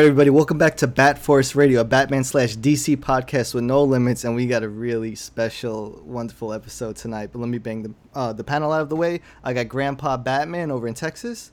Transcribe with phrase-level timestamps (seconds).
[0.00, 3.84] Right, everybody, welcome back to Bat Force Radio, a Batman slash DC podcast with no
[3.84, 7.28] limits, and we got a really special, wonderful episode tonight.
[7.30, 9.20] But let me bang the uh, the panel out of the way.
[9.44, 11.52] I got Grandpa Batman over in Texas,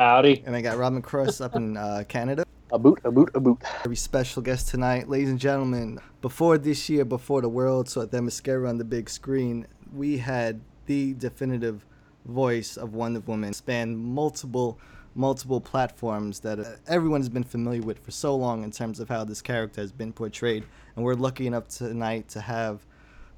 [0.00, 0.44] Howdy.
[0.46, 2.46] and I got Robin Cross up in uh, Canada.
[2.72, 3.58] A boot, a boot, a boot.
[3.82, 5.98] Very special guest tonight, ladies and gentlemen.
[6.22, 11.12] Before this year, before the world saw Themyscira on the big screen, we had the
[11.12, 11.84] definitive
[12.24, 14.78] voice of Wonder Woman span multiple
[15.14, 19.08] multiple platforms that uh, everyone has been familiar with for so long in terms of
[19.08, 20.64] how this character has been portrayed
[20.96, 22.84] and we're lucky enough tonight to have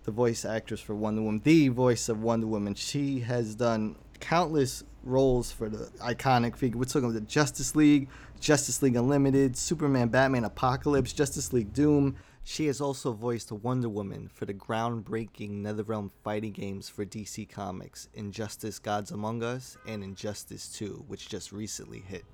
[0.05, 2.75] the voice actress for Wonder Woman, the voice of Wonder Woman.
[2.75, 6.79] She has done countless roles for the iconic figure.
[6.79, 8.09] We're talking about the Justice League,
[8.41, 12.17] Justice League Unlimited, Superman, Batman, Apocalypse, Justice League Doom.
[12.49, 18.09] She has also voiced Wonder Woman for the groundbreaking NetherRealm fighting games for DC Comics,
[18.15, 22.25] Injustice Gods Among Us and Injustice 2, which just recently hit.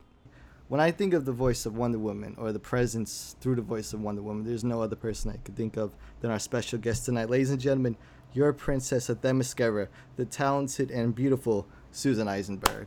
[0.69, 3.95] When I think of the voice of Wonder Woman or the presence through the voice
[3.95, 7.07] of Wonder Woman, there's no other person I could think of than our special guest
[7.07, 7.31] tonight.
[7.31, 7.97] Ladies and gentlemen,
[8.35, 12.87] your princess of Themyscira, the talented and beautiful Susan Eisenberg.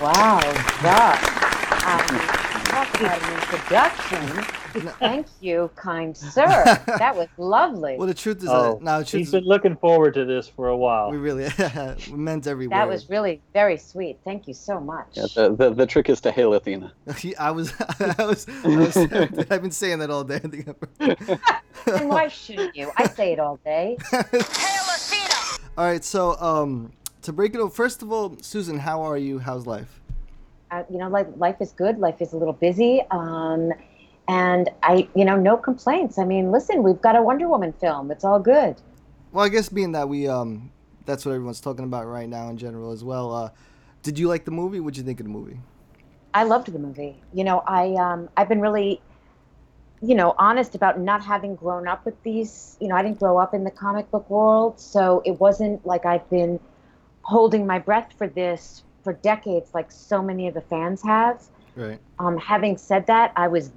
[0.00, 0.40] Wow,
[0.80, 2.40] that.
[2.40, 2.47] Um,
[2.84, 4.44] talk about an introduction.
[5.00, 6.46] Thank you, kind sir.
[6.86, 7.96] That was lovely.
[7.96, 10.24] Well, the truth is, Oh, that now the truth he's is, been looking forward to
[10.24, 11.10] this for a while.
[11.10, 11.48] we really
[12.10, 12.92] we meant every That word.
[12.92, 14.18] was really very sweet.
[14.24, 15.08] Thank you so much.
[15.14, 16.92] Yeah, the, the, the trick is to hail Athena.
[17.38, 18.96] I was, I was, I was
[19.50, 20.40] I've been saying that all day.
[21.86, 22.92] And why shouldn't you?
[22.96, 23.96] I say it all day.
[24.10, 25.68] Hail Athena!
[25.76, 29.38] All right, so um, to break it over, first of all, Susan, how are you?
[29.40, 30.00] How's life?
[30.70, 31.98] Uh, you know, life, life is good.
[31.98, 33.02] Life is a little busy.
[33.10, 33.72] Um,
[34.28, 36.18] and I, you know, no complaints.
[36.18, 38.10] I mean, listen, we've got a Wonder Woman film.
[38.10, 38.76] It's all good.
[39.32, 40.70] Well, I guess being that we, um,
[41.06, 43.34] that's what everyone's talking about right now in general as well.
[43.34, 43.50] Uh,
[44.02, 44.80] did you like the movie?
[44.80, 45.58] What'd you think of the movie?
[46.34, 47.20] I loved the movie.
[47.32, 49.00] You know, I um, I've been really,
[50.02, 52.76] you know, honest about not having grown up with these.
[52.80, 56.04] You know, I didn't grow up in the comic book world, so it wasn't like
[56.04, 56.60] I've been
[57.22, 61.42] holding my breath for this for decades, like so many of the fans have.
[61.76, 62.00] Right.
[62.18, 63.70] Um, having said that, I was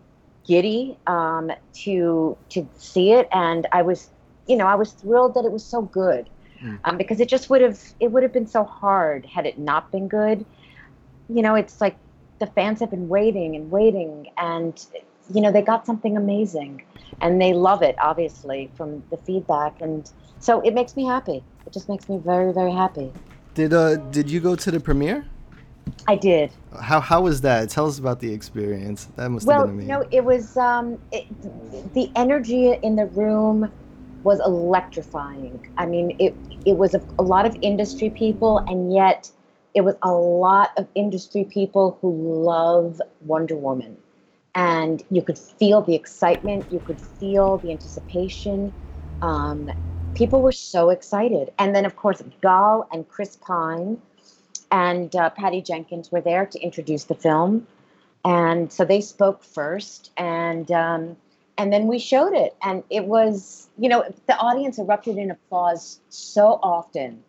[0.45, 4.09] giddy um, to to see it, and I was,
[4.47, 6.29] you know, I was thrilled that it was so good,
[6.63, 6.79] Mm.
[6.83, 9.91] um, because it just would have it would have been so hard had it not
[9.91, 10.45] been good.
[11.29, 11.97] You know, it's like
[12.39, 14.83] the fans have been waiting and waiting, and
[15.33, 16.83] you know they got something amazing,
[17.21, 21.43] and they love it obviously from the feedback, and so it makes me happy.
[21.65, 23.13] It just makes me very very happy.
[23.53, 25.25] Did uh, did you go to the premiere?
[26.07, 26.51] I did.
[26.79, 27.69] How how was that?
[27.69, 29.05] Tell us about the experience.
[29.15, 29.89] That must well, have been amazing.
[29.89, 31.25] Well, no, it was um, it,
[31.93, 33.71] the energy in the room
[34.23, 35.65] was electrifying.
[35.77, 39.29] I mean, it it was a, a lot of industry people, and yet
[39.73, 43.97] it was a lot of industry people who love Wonder Woman,
[44.55, 48.73] and you could feel the excitement, you could feel the anticipation.
[49.21, 49.69] Um,
[50.13, 54.01] people were so excited, and then of course Gal and Chris Pine
[54.71, 57.67] and uh, Patty Jenkins were there to introduce the film.
[58.23, 61.17] And so they spoke first and um,
[61.57, 62.55] and then we showed it.
[62.63, 67.23] And it was you know the audience erupted in applause so often.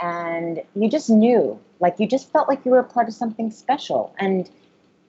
[0.00, 3.50] And you just knew like you just felt like you were a part of something
[3.50, 4.14] special.
[4.18, 4.48] And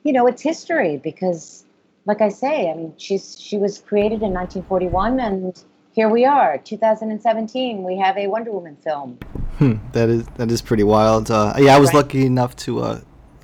[0.06, 1.66] you know it's history because
[2.06, 5.64] like i say i mean she's she was created in 1941 and
[5.96, 9.18] here we are 2017 we have a wonder woman film
[9.58, 11.32] Hmm, that is that is pretty wild.
[11.32, 12.04] Uh, yeah, I was Right.
[12.04, 13.00] lucky enough to uh,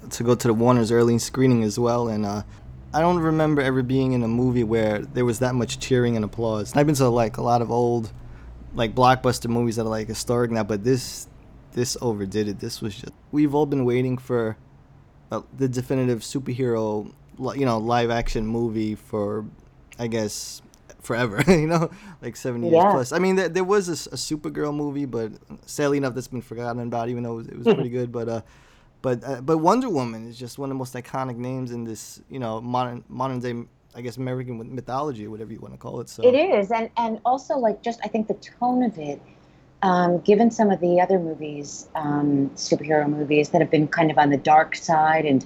[0.10, 2.44] to go to the Warner's early screening as well, and uh,
[2.94, 6.26] I don't remember ever being in a movie where there was that much cheering and
[6.26, 6.72] applause.
[6.72, 8.12] And I've been to like a lot of old,
[8.76, 11.30] like blockbuster movies that are like historic now, but this
[11.72, 12.60] this overdid it.
[12.60, 14.58] This was just we've all been waiting for
[15.32, 17.10] uh, the definitive superhero,
[17.56, 19.46] you know, live action movie for,
[19.98, 20.62] I guess,
[21.02, 21.90] forever, you know,
[22.22, 22.92] like seven years Yeah.
[22.92, 23.12] plus.
[23.12, 25.32] I mean, there, there was a Supergirl movie, but
[25.66, 28.12] sadly enough, that's been forgotten about, even though it was, it was pretty good.
[28.12, 28.42] But uh,
[29.02, 32.22] but uh, but Wonder Woman is just one of the most iconic names in this,
[32.30, 33.56] you know, modern modern day,
[33.96, 36.10] I guess, American mythology, or whatever you want to call it.
[36.10, 39.20] So It is, and and also like just I think the tone of it,
[39.82, 44.18] um, given some of the other movies, um, superhero movies that have been kind of
[44.20, 45.46] on the dark side and,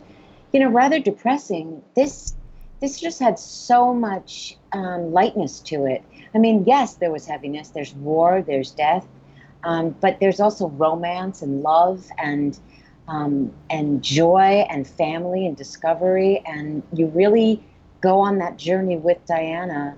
[0.52, 1.82] you know, rather depressing.
[1.96, 2.36] This
[2.82, 6.04] this just had so much um, lightness to it.
[6.34, 7.70] I mean, yes, there was heaviness.
[7.70, 8.44] There's war.
[8.46, 9.08] There's death,
[9.64, 12.58] um, but there's also romance and love and.
[13.08, 17.64] Um, and joy and family and discovery, and you really
[18.02, 19.96] go on that journey with Diana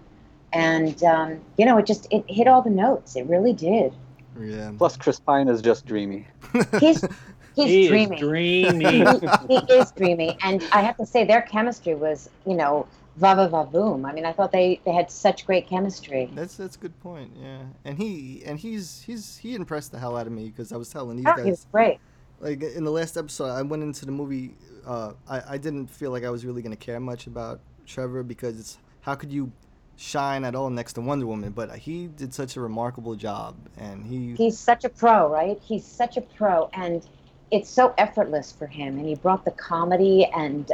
[0.51, 3.93] and um, you know it just it hit all the notes it really did
[4.39, 6.27] yeah, Plus, Chris Pine is just dreamy.
[6.79, 7.03] he's
[7.65, 9.05] he's he dreamy is dreamy.
[9.47, 10.37] he, he is dreamy.
[10.43, 12.87] And i have to say their chemistry was you know
[13.17, 16.29] va va va boom i mean i thought they they had such great chemistry.
[16.33, 17.31] That's that's a good point.
[17.41, 20.77] Yeah, and he and he's he's he impressed the hell out of me because I
[20.77, 21.45] was telling these oh, guys.
[21.45, 21.99] he was great.
[22.39, 24.53] like in the last episode i went into the movie
[24.85, 28.21] uh, I, I didn't feel like i was really going to care much about trevor
[28.21, 29.51] because it's how could you
[29.97, 31.51] shine at all next to wonder woman?
[31.51, 35.59] But he did such a remarkable job and he he's such a pro right?
[35.61, 36.69] He's such a pro.
[36.73, 37.05] And
[37.51, 40.71] it's so effortless for him and he brought the comedy and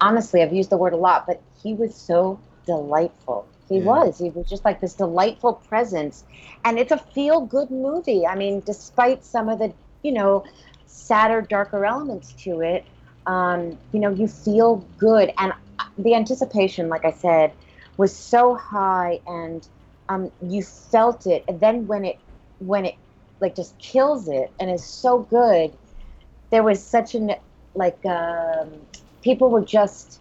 [0.00, 3.48] honestly i've used the word a lot but he was so delightful.
[3.68, 3.80] He Yeah.
[3.80, 4.18] was.
[4.18, 6.24] He was just like this delightful presence
[6.64, 8.26] and it's a feel good movie.
[8.26, 9.72] I mean despite some of the
[10.02, 10.44] you know
[10.86, 12.86] sadder darker elements to it
[13.26, 15.32] um, you know you feel good.
[15.38, 15.52] And
[15.98, 17.52] the anticipation like i said
[17.96, 19.66] was so high and
[20.08, 21.44] um, you felt it.
[21.48, 22.18] And then when it
[22.58, 22.94] when it
[23.40, 25.72] like just kills it and is so good
[26.50, 27.34] there was such an
[27.74, 28.68] like um,
[29.22, 30.20] people were just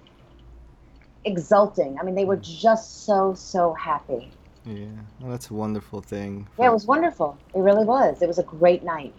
[1.25, 1.97] exulting.
[1.99, 4.31] I mean they were just so so happy.
[4.65, 4.85] Yeah
[5.19, 6.47] well, that's a wonderful thing.
[6.59, 7.37] Yeah it was wonderful.
[7.53, 8.21] It really was.
[8.21, 9.13] It was a great night.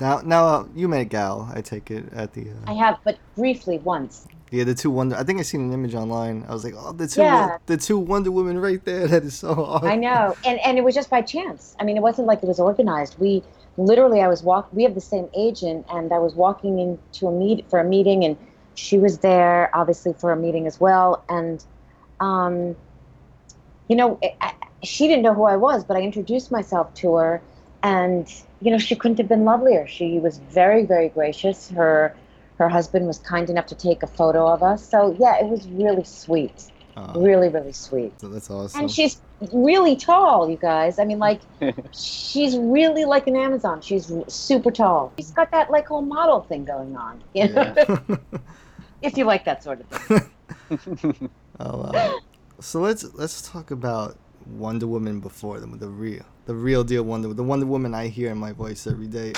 [0.00, 3.18] Now now uh, you met gal i take it at the uh, i have but
[3.36, 4.26] briefly once.
[4.50, 6.44] Yeah the two wonder i think i seen an image online.
[6.48, 7.58] I was like oh the two Yeah.
[7.66, 9.06] the two wonder women right there.
[9.14, 9.88] That is so awesome.
[9.88, 11.76] I know, and and it was just by chance.
[11.80, 13.18] I mean, it wasn't like it was organized.
[13.18, 13.42] We
[13.76, 14.68] literally, I was walk.
[14.72, 18.24] We have the same agent, and I was walking into a meet for a meeting,
[18.24, 18.36] and
[18.74, 21.24] she was there, obviously for a meeting as well.
[21.28, 21.64] And,
[22.20, 22.76] um,
[23.88, 27.14] you know, I, I- she didn't know who I was, but I introduced myself to
[27.14, 27.40] her,
[27.82, 28.30] and
[28.60, 29.86] you know, she couldn't have been lovelier.
[29.86, 31.70] She was very, very gracious.
[31.70, 32.14] Her
[32.58, 34.86] her husband was kind enough to take a photo of us.
[34.86, 36.70] So yeah, it was really sweet.
[36.96, 38.20] Oh, Really, really sweet.
[38.20, 39.20] so that's awesome And she's
[39.52, 40.98] really tall, you guys.
[40.98, 41.40] I mean, like,
[41.92, 43.80] she's really like an Amazon.
[43.80, 45.12] She's super tall.
[45.18, 47.22] She's got that like whole model thing going on.
[47.34, 47.74] You know?
[47.76, 48.16] yeah.
[49.02, 51.30] if you like that sort of thing.
[51.60, 52.18] Oh, wow.
[52.60, 57.32] so let's let's talk about Wonder Woman before the the real the real deal Wonder
[57.32, 59.34] the Wonder Woman I hear in my voice every day.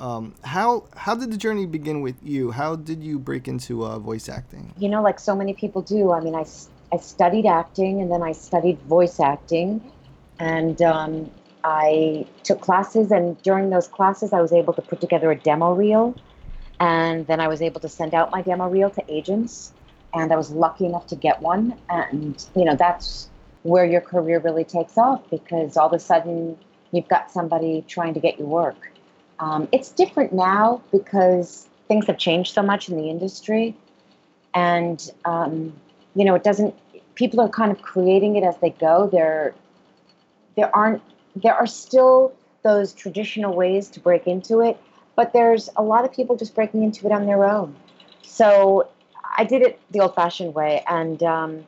[0.00, 2.50] Um, how how did the journey begin with you?
[2.52, 4.72] How did you break into uh, voice acting?
[4.78, 6.12] You know, like so many people do.
[6.12, 9.80] I mean, I, s- I studied acting and then I studied voice acting.
[10.38, 11.30] And um,
[11.64, 15.72] I took classes, and during those classes, I was able to put together a demo
[15.72, 16.16] reel.
[16.80, 19.72] And then I was able to send out my demo reel to agents.
[20.14, 21.78] And I was lucky enough to get one.
[21.88, 23.30] And, you know, that's
[23.62, 26.58] where your career really takes off because all of a sudden
[26.90, 28.90] you've got somebody trying to get you work.
[29.38, 33.76] Um, it's different now because things have changed so much in the industry.
[34.52, 35.72] And, um,
[36.14, 36.74] you know, it doesn't,
[37.14, 39.08] people are kind of creating it as they go.
[39.10, 39.54] There,
[40.56, 41.02] there aren't,
[41.36, 44.78] there are still those traditional ways to break into it,
[45.16, 47.74] but there's a lot of people just breaking into it on their own.
[48.22, 48.88] So
[49.36, 51.66] I did it the old fashioned way and, um,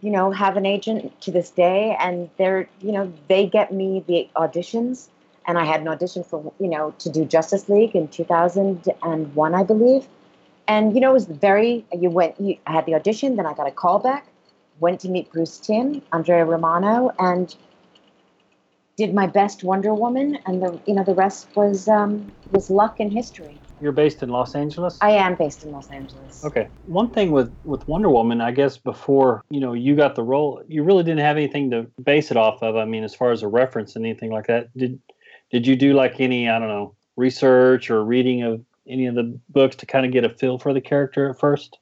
[0.00, 4.02] you know, have an agent to this day, and they're, you know, they get me
[4.06, 5.08] the auditions.
[5.46, 9.62] And I had an audition for, you know, to do Justice League in 2001, I
[9.62, 10.06] believe.
[10.70, 13.54] And, you know, it was very, you went, you, I had the audition, then I
[13.54, 14.28] got a call back,
[14.78, 17.52] went to meet Bruce Timm, Andrea Romano, and
[18.96, 20.38] did my best Wonder Woman.
[20.46, 23.58] And the, you know, the rest was, um, was luck and history.
[23.80, 24.96] You're based in Los Angeles.
[25.00, 26.44] I am based in Los Angeles.
[26.44, 26.68] Okay.
[26.86, 30.62] One thing with with Wonder Woman, I guess before you know you got the role,
[30.68, 32.76] you really didn't have anything to base it off of.
[32.76, 35.00] I mean, as far as a reference and anything like that, did
[35.50, 39.38] did you do like any I don't know research or reading of any of the
[39.48, 41.78] books to kind of get a feel for the character at first?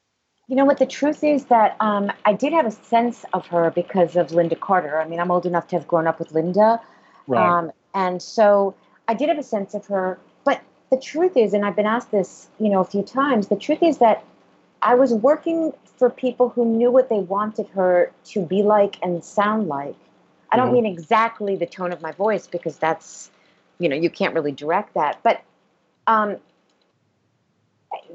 [0.47, 0.79] You know what?
[0.79, 4.59] The truth is that um, I did have a sense of her because of Lynda
[4.59, 4.99] Carter.
[4.99, 6.79] I mean, I'm old enough to have grown up with Lynda.
[7.27, 7.39] Right.
[7.39, 8.73] Um, and so
[9.07, 10.17] I did have a sense of her.
[10.43, 13.55] But the truth is, and I've been asked this, you know, a few times, the
[13.55, 14.23] truth is that
[14.81, 19.23] I was working for people who knew what they wanted her to be like and
[19.23, 19.95] sound like.
[20.51, 20.73] I don't Mhm.
[20.73, 23.29] mean exactly the tone of my voice because that's,
[23.77, 25.19] you know, you can't really direct that.
[25.21, 25.41] But
[26.07, 26.37] um,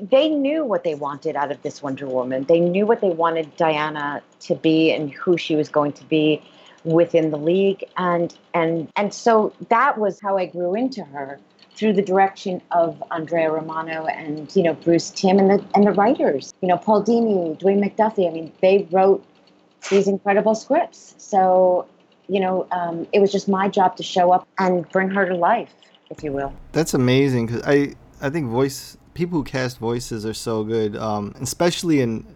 [0.00, 2.45] they knew what they wanted out of this Wonder Woman.
[2.45, 6.43] They knew what they wanted Diana to be and who she was going to be
[6.85, 11.38] within the league, and and and so that was how I grew into her
[11.76, 15.93] through the direction of Andrea Romano and you know Bruce Timm and the and the
[15.93, 16.52] writers.
[16.61, 18.28] You know Paul Dini, Dwayne McDuffie.
[18.28, 19.25] I mean, they wrote
[19.90, 21.14] these incredible scripts.
[21.19, 21.87] So
[22.28, 25.35] you know, um, it was just my job to show up and bring her to
[25.35, 25.75] life,
[26.11, 26.54] if you will.
[26.73, 31.35] That's amazing because I I think voice people who cast voices are so good, um,
[31.40, 32.26] especially in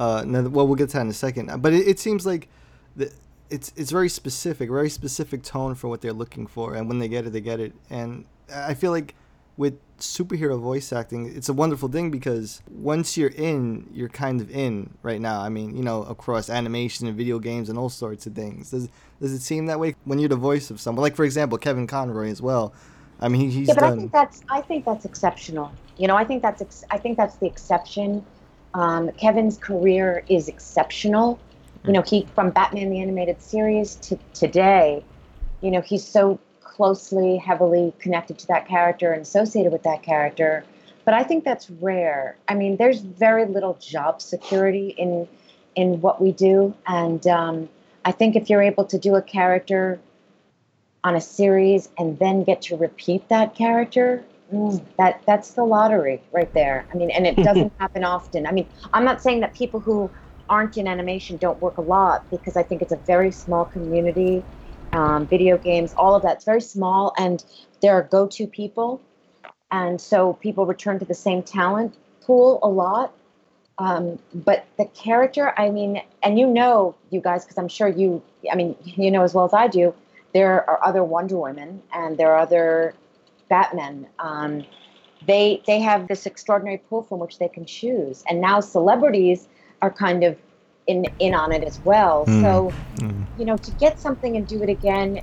[0.00, 1.62] uh, well we'll get to that in a second.
[1.62, 2.48] But it, it seems like
[2.96, 3.12] the,
[3.50, 7.08] it's it's very specific, very specific tone for what they're looking for, and when they
[7.08, 7.72] get it, they get it.
[7.90, 9.14] And I feel like
[9.56, 14.50] with superhero voice acting, it's a wonderful thing because once you're in, you're kind of
[14.50, 15.40] in right now.
[15.40, 18.70] I mean, you know, across animation and video games and all sorts of things.
[18.70, 18.88] Does
[19.20, 21.02] does it seem that way when you're the voice of someone?
[21.02, 22.74] Like for example, Kevin Conroy as well.
[23.20, 25.72] I mean, he, he's yeah, but I think that's I think that's exceptional.
[25.96, 28.24] You know, I think that's ex- I think that's the exception.
[28.74, 31.38] Um, Kevin's career is exceptional.
[31.86, 35.04] You know, he from Batman the animated series to today.
[35.60, 40.64] You know, he's so closely, heavily connected to that character and associated with that character.
[41.04, 42.36] But I think that's rare.
[42.48, 45.28] I mean, there's very little job security in
[45.76, 47.68] in what we do, and um,
[48.04, 50.00] I think if you're able to do a character
[51.04, 56.20] on a series and then get to repeat that character mm, that that's the lottery
[56.32, 56.86] right there.
[56.92, 58.46] I mean and it doesn't happen often.
[58.46, 60.10] I mean i'm not saying that people who
[60.48, 64.44] aren't in animation don't work a lot because i think it's a very small community
[64.92, 67.44] um, video games all of that's very small and
[67.84, 69.00] there are go-to people.
[69.70, 73.12] And so people return to the same talent pool a lot.
[73.76, 78.22] Um, but the character i mean and you know you guys because i'm sure you
[78.52, 79.92] i mean you know as well as i do
[80.34, 82.94] there are other Wonder Women and there are other
[83.48, 84.08] Batmen.
[84.18, 84.66] Um,
[85.26, 89.48] they they have this extraordinary pool from which they can choose, and now celebrities
[89.82, 90.38] are kind of
[90.86, 92.26] in in on it as well.
[92.26, 92.42] Mm.
[92.42, 93.26] So Mm.
[93.36, 95.20] you know, to get something and do it again,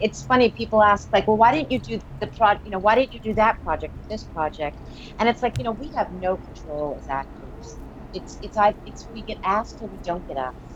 [0.00, 0.50] it's funny.
[0.50, 2.64] People ask like, well, why didn't you do the project?
[2.66, 4.78] You know, why didn't you do that project, or this project?
[5.18, 7.78] And it's like, you know, we have no control as actors.
[8.14, 10.67] It's it's I it's we get asked or we don't get asked.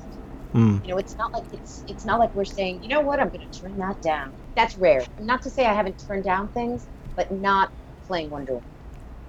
[0.55, 0.85] Mm.
[0.85, 3.31] You know, it's not like it's it's not like we're saying, you know what, I'm
[3.31, 4.33] going to turn that down.
[4.55, 5.05] That's rare.
[5.21, 7.73] Not to say I haven't turned down things, but not
[8.07, 8.69] playing Wonder Woman.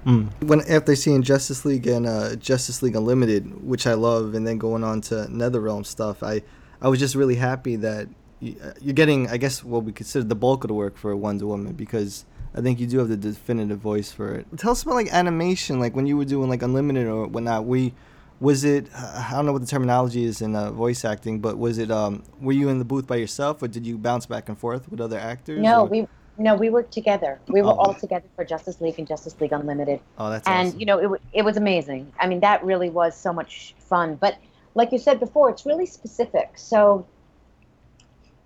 [0.06, 0.48] Mm.
[0.48, 4.58] When after seeing Justice League and uh, Justice League Unlimited, which I love, and then
[4.58, 6.42] going on to NetherRealm stuff, I
[6.82, 8.10] I was just really happy that
[8.42, 11.16] you, uh, you're getting, I guess, what we consider the bulk of the work for
[11.16, 14.46] Wonder Woman because I think you do have the definitive voice for it.
[14.58, 17.66] Tell us about like animation, like when you were doing like Unlimited or whatnot.
[17.66, 17.94] We
[18.44, 18.94] was it?
[18.94, 21.90] I don't know what the terminology is in uh, voice acting, but was it?
[21.90, 24.90] Um, were you in the booth by yourself, or did you bounce back and forth
[24.92, 25.62] with other actors?
[25.62, 26.08] No, or- we
[26.38, 27.40] no, we worked together.
[27.48, 27.76] We were Oh.
[27.78, 30.02] all together for Justice League and Justice League Unlimited.
[30.18, 30.80] Oh, that's and awesome.
[30.80, 32.12] you know, it it was amazing.
[32.20, 34.16] I mean, that really was so much fun.
[34.16, 34.38] But
[34.76, 36.52] like you said before, it's really specific.
[36.56, 37.06] So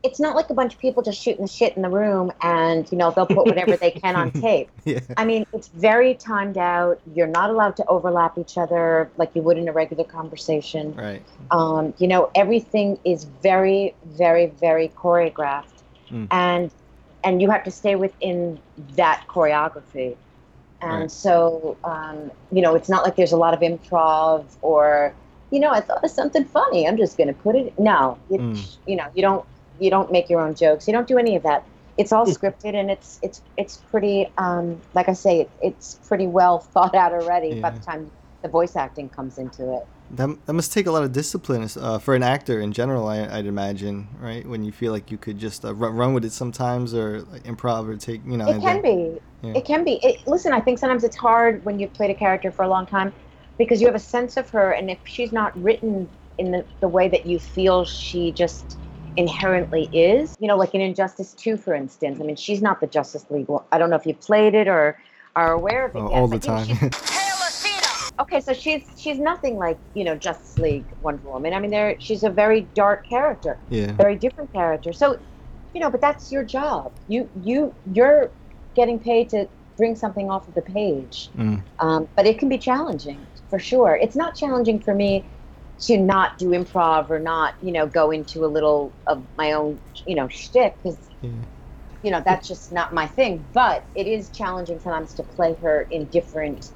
[0.08, 2.90] it's not like a bunch of people just shooting the shit in the room and
[2.92, 4.70] you know they'll put whatever they can on tape.
[4.86, 5.00] yeah.
[5.18, 7.00] I mean, it's very timed out.
[7.14, 10.96] You're not allowed to overlap each other like you would in a regular conversation.
[10.96, 11.24] Right.
[11.52, 15.74] Um, you know, everything is very, very, very choreographed,
[16.12, 16.28] Mm.
[16.32, 16.72] and
[17.26, 18.60] and you have to stay within
[18.96, 20.16] that choreography.
[20.82, 21.12] And Right.
[21.12, 25.14] so, um, you know, it's not like there's a lot of improv or,
[25.50, 26.88] you know, I thought of something funny.
[26.88, 27.78] I'm just going to put it.
[27.80, 28.78] No, you, Mm.
[28.86, 29.44] you know, you don't
[29.79, 30.88] you don't make your own jokes.
[30.88, 31.63] You don't do any of that.
[31.98, 34.31] It's all scripted and it's it's it's pretty.
[34.38, 37.62] Um, like I say, it, it's pretty well thought out already yeah.
[37.62, 39.88] by the time the voice acting comes into it.
[40.12, 43.25] That, that must take a lot of discipline uh, for an actor in general, I,
[43.25, 44.48] I'd imagine, right?
[44.48, 47.43] When you feel like you could just uh, run, run with it sometimes or like,
[47.43, 48.48] improv or take, you know.
[48.48, 49.19] It can be.
[49.41, 49.57] Yeah.
[49.57, 50.00] It can be.
[50.03, 52.86] It, listen, I think sometimes it's hard when you've played a character for a long
[52.86, 53.12] time
[53.57, 56.07] because you have a sense of her, and if she's not written
[56.38, 58.77] in the, the way that you feel she just
[59.17, 62.19] inherently is, you know, like in Injustice 2, for instance.
[62.21, 63.47] I mean, she's not the Justice League.
[63.71, 64.97] I don't know if you played it or
[65.36, 66.17] are aware of it Oh, yet.
[66.17, 66.91] all the but, you know, time.
[68.19, 71.53] okay, so she's she's nothing like you know Justice League Wonder Woman.
[71.53, 73.91] I mean, there she's a very dark character yeah.
[73.93, 74.93] very different character.
[74.93, 75.19] So,
[75.74, 76.91] you know, but that's your job.
[77.07, 78.31] You you you're
[78.75, 79.47] getting paid to
[79.77, 81.29] bring something off of the page.
[81.38, 81.62] Mm.
[81.79, 83.19] Um, but it can be challenging
[83.50, 83.95] for sure.
[83.95, 85.24] It's not challenging for me
[85.81, 89.79] to not do improv or not, you know, go into a little of my own,
[90.05, 90.98] you know, shtick because.
[91.22, 91.31] Yeah.
[92.03, 95.88] You know that's just not my thing, but it is challenging sometimes to play her
[95.89, 96.69] in different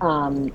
[0.00, 0.52] um,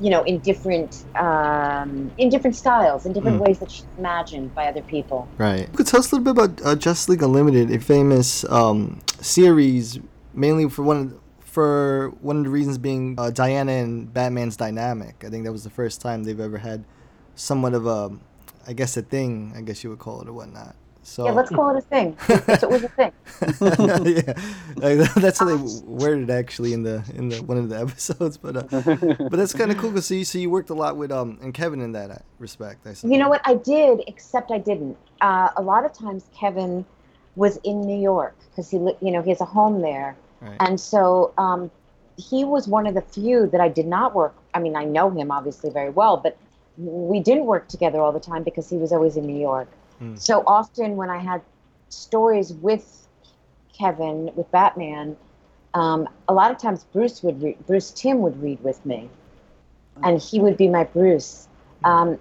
[0.00, 3.46] you know, in different um, in different styles, in different Mm.
[3.46, 5.28] ways that she's imagined by other people.
[5.38, 5.60] Right.
[5.60, 9.00] You could tell us a little bit about uh, Justice League Unlimited, a famous um,
[9.20, 10.00] series,
[10.32, 15.22] mainly for one of, for one of the reasons being uh, Diana and Batman's dynamic.
[15.24, 16.84] I think that was the first time they've ever had
[17.36, 18.10] somewhat of a,
[18.66, 19.52] I guess a thing.
[19.56, 20.74] I guess you would call it or whatnot.
[21.02, 22.16] So Yeah, let's call it a thing.
[22.28, 23.12] It was a thing.
[24.80, 28.38] yeah, that's how they worded it actually in the in the one of the episodes.
[28.38, 28.62] But uh,
[29.18, 29.92] but that's kind of cool.
[29.92, 32.18] 'cause So you, so you worked a lot with um and Kevin in that uh,
[32.38, 32.86] respect.
[32.86, 33.42] I You know what?
[33.44, 34.96] I did, except I didn't.
[35.20, 36.84] Uh, a lot of times, Kevin
[37.36, 40.56] was in New York because he, you know, he has a home there, Right.
[40.60, 41.70] and so um,
[42.16, 44.34] he was one of the few that I did not work.
[44.54, 46.36] I mean, I know him obviously very well, but
[46.76, 49.68] we didn't work together all the time because he was always in New York.
[50.00, 50.18] Mm.
[50.18, 51.42] So often, when I had
[51.88, 53.06] stories with
[53.76, 55.16] Kevin with Batman,
[55.74, 59.08] um, a lot of times Bruce would re- Bruce Timm would read with me,
[60.02, 61.48] and he would be my Bruce.
[61.84, 62.18] Um,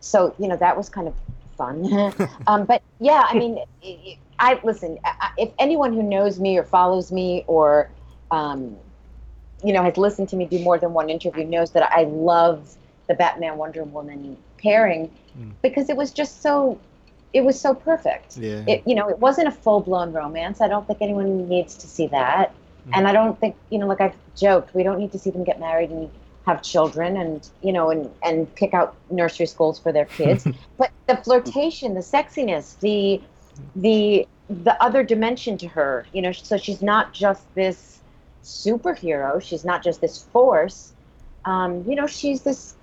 [0.00, 1.14] so you know that was kind of
[1.56, 2.12] fun.
[2.46, 4.98] um, but yeah, I mean, I, I listen.
[5.04, 7.88] I, I- if anyone who knows me or follows me or
[8.30, 8.76] um,
[9.64, 12.76] you know has listened to me do more than one interview knows that I love
[13.12, 15.52] the Batman Wonder Woman pairing Mm.
[15.62, 16.78] because it was just so
[17.32, 18.36] it was so perfect.
[18.36, 18.62] Yeah.
[18.66, 20.60] It you know it wasn't a full blown romance.
[20.60, 22.52] I don't think anyone needs to see that,
[22.94, 25.42] and I don't think you know like I've joked we don't need to see them
[25.44, 26.10] get married and
[26.44, 30.46] have children and you know and and pick out nursery schools for their kids.
[30.78, 33.22] but the flirtation, the sexiness, the
[33.74, 38.00] the the other dimension to her, you know, so she's not just this
[38.44, 39.40] superhero.
[39.40, 40.92] She's not just this force.
[41.46, 42.74] Um, you know, she's this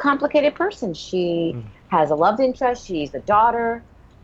[0.00, 0.94] complicated person.
[0.94, 1.54] She
[1.88, 2.86] has a love interest.
[2.86, 3.82] She's a daughter.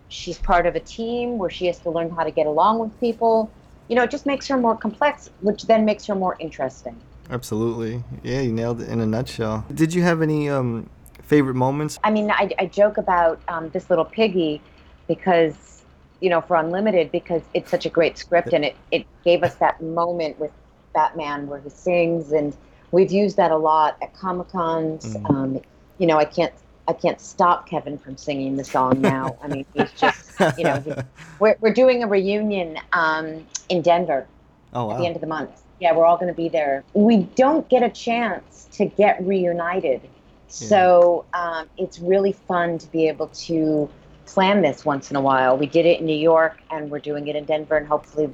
[0.09, 2.99] She's part of a team where she has to learn how to get along with
[2.99, 3.51] people.
[3.89, 6.97] You know, it just makes her more complex, which then makes her more interesting.
[7.31, 8.03] Absolutely.
[8.23, 9.65] Yeah, you nailed it in a nutshell.
[9.73, 10.89] Did you have any um
[11.23, 11.99] favorite moments?
[12.05, 14.63] I mean, I, I joke about um, this little piggy
[15.09, 15.83] because,
[16.21, 19.57] you know, for Unlimited, because it's such a great script and it, it gave us
[19.57, 20.53] that moment with
[20.95, 22.57] Batman where he sings, and
[22.93, 25.17] we've used that a lot at Comic Cons.
[25.17, 25.31] Mhm.
[25.31, 25.61] Um,
[25.99, 26.53] you know, I can't
[26.89, 29.37] I can't stop Kevin from singing the song now.
[29.43, 30.93] I mean, he's just, you know, he,
[31.41, 34.27] we're, we're doing a reunion um, in Denver
[34.73, 35.63] Oh at the end of the month.
[35.81, 36.85] Yeah, we're all going to be there.
[36.95, 40.01] We don't get a chance to get reunited.
[40.49, 43.91] So um, it's really fun to be able to
[44.27, 45.57] plan this once in a while.
[45.59, 48.33] We did it in New York and we're doing it in Denver, and hopefully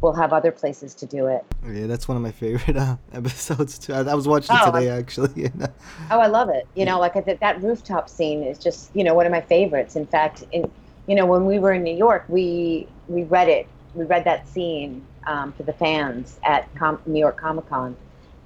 [0.00, 1.44] we'll have other places to do it.
[1.66, 3.92] Yeah, that's one of my favorite uh, episodes too.
[3.92, 5.46] I, I was watching Oh, it today actually.
[5.60, 5.66] uh,
[6.10, 6.66] Oh, I love it.
[6.74, 9.40] You know, like I, that that rooftop scene is just, you know, one of my
[9.40, 9.96] favorites.
[9.96, 10.70] In fact, in
[11.06, 13.66] you know, when we were in New York, we we read it.
[13.94, 17.96] We read that scene um, for the fans at Com- New York Comic Con.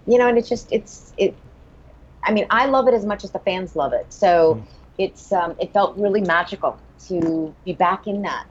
[0.07, 1.35] You know, and it's just it's it.
[2.25, 4.07] I mean, I love it as much as the fans love it.
[4.11, 4.65] So
[4.99, 8.47] it's um, it felt really magical to be back in that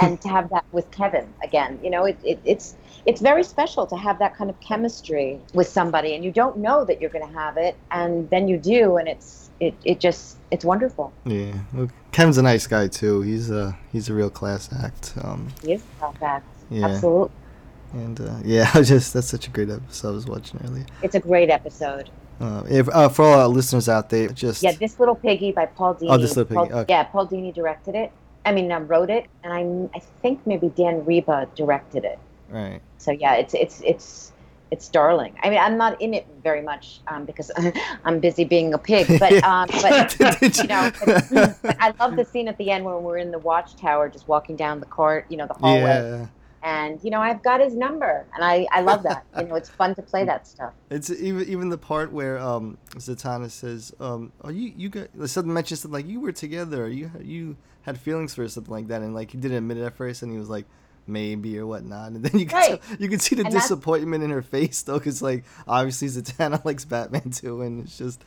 [0.00, 1.78] and to have that with Kevin again.
[1.82, 2.74] You know, it, it, it's
[3.06, 6.84] it's very special to have that kind of chemistry with somebody, and you don't know
[6.84, 10.36] that you're going to have it, and then you do, and it's it, it just
[10.50, 11.12] it's wonderful.
[11.24, 13.22] yeah, Look, Kevin's a nice guy too.
[13.22, 15.14] He's a he's a real class act.
[15.22, 16.46] Um, He is a top act.
[16.68, 16.86] Yeah.
[16.88, 17.30] Absolutely,
[17.94, 20.86] and uh, yeah, I just that's such a great episode I was watching earlier.
[21.02, 22.10] it's a great episode.
[22.38, 25.64] Uh, if, uh, for all our listeners out there, just Yeah, this little piggy by
[25.64, 26.08] Paul Dini.
[26.10, 26.92] Oh, This Little Piggy, Paul- okay.
[26.92, 28.12] Yeah, Paul Dini directed it.
[28.46, 32.18] I mean, I wrote it, and I I think maybe Dan Riba directed it.
[32.48, 32.80] right.
[32.98, 34.32] So yeah, it's it's it's
[34.72, 35.32] it's darling.
[35.44, 37.50] I mean, I'm not in it very much um, because
[38.04, 39.06] I'm busy being a pig.
[39.20, 40.18] But um, but
[40.58, 43.38] you know, but, but I love the scene at the end when we're in the
[43.38, 46.26] watchtower, just walking down the court, you know, the hallway, Yeah.
[46.62, 49.24] and you know, I've got his number, and I I love that.
[49.38, 50.72] you know, it's fun to play that stuff.
[50.90, 55.52] It's even even the part where um Zatanna says, um, "Oh, you you got something
[55.52, 57.56] mentions something like you were together, you you
[57.86, 60.22] had feelings for her, something like that," and like he didn't admit it at first,
[60.22, 60.66] and he was like
[61.06, 62.78] maybe or whatnot, and then you can Right.
[62.78, 66.64] tell, you can see the And disappointment in her face though, because like obviously Zatanna
[66.66, 68.24] likes Batman too, and it's just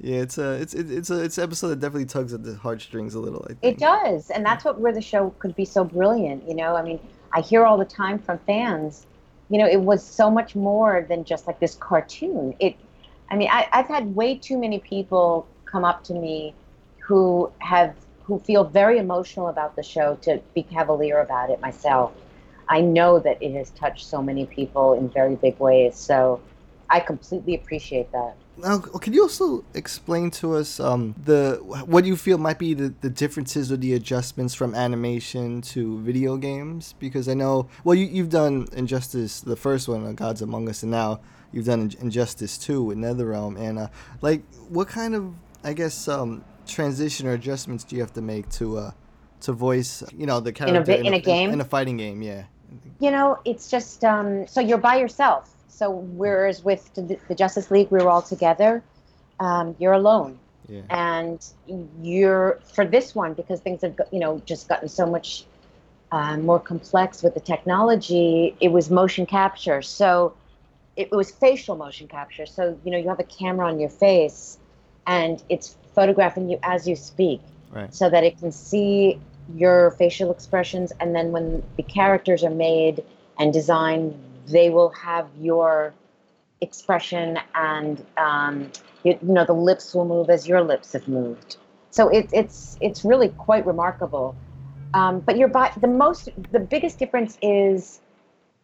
[0.00, 2.56] yeah, it's a it's it, it's a it's an episode that definitely tugs at the
[2.56, 3.46] heartstrings a little.
[3.50, 3.62] I think.
[3.62, 6.48] It does, and that's what where the show could be so brilliant.
[6.48, 7.00] You know, I mean,
[7.32, 9.06] I hear all the time from fans.
[9.48, 12.54] You know, it was so much more than just like this cartoon.
[12.58, 12.76] It,
[13.30, 16.56] I mean, I, I've had way too many people come up to me
[17.06, 22.12] who have who feel very emotional about the show to be cavalier about it myself.
[22.68, 26.40] I know that it has touched so many people in very big ways, so
[26.88, 28.34] I completely appreciate that.
[28.56, 32.92] Now, can you also explain to us um, the what you feel might be the,
[33.00, 36.94] the differences or the adjustments from animation to video games?
[36.98, 40.82] Because I know, well, you, you've done Injustice, the first one, uh, Gods Among Us,
[40.82, 43.58] and now you've done Injustice 2 with NetherRealm.
[43.58, 43.88] And, uh,
[44.20, 48.48] like, what kind of, I guess, um, transition or adjustments do you have to make
[48.50, 48.90] to uh,
[49.40, 51.50] to voice, you know, the character vi- in a game?
[51.50, 52.44] In a fighting game, yeah.
[53.00, 55.54] You know, it's just um, so you're by yourself.
[55.68, 58.82] So whereas with the, the Justice League, we were all together.
[59.40, 60.82] Um, you're alone, Yeah.
[60.90, 61.44] and
[62.00, 65.44] you're for this one because things have you know just gotten so much
[66.12, 68.54] uh, more complex with the technology.
[68.60, 70.34] It was motion capture, so
[70.94, 72.46] it was facial motion capture.
[72.46, 74.58] So you know you have a camera on your face,
[75.06, 77.94] and it's photographing you as you speak Right.
[77.94, 79.18] so that it can see
[79.54, 83.02] your facial expressions and then when the characters are made
[83.38, 84.14] and designed
[84.46, 85.94] they will have your
[86.60, 88.70] expression and um,
[89.04, 91.56] you, you know the lips will move as your lips have moved.
[91.90, 94.34] So it, it's it's really quite remarkable.
[94.94, 98.00] Um, but your bi- the most the biggest difference is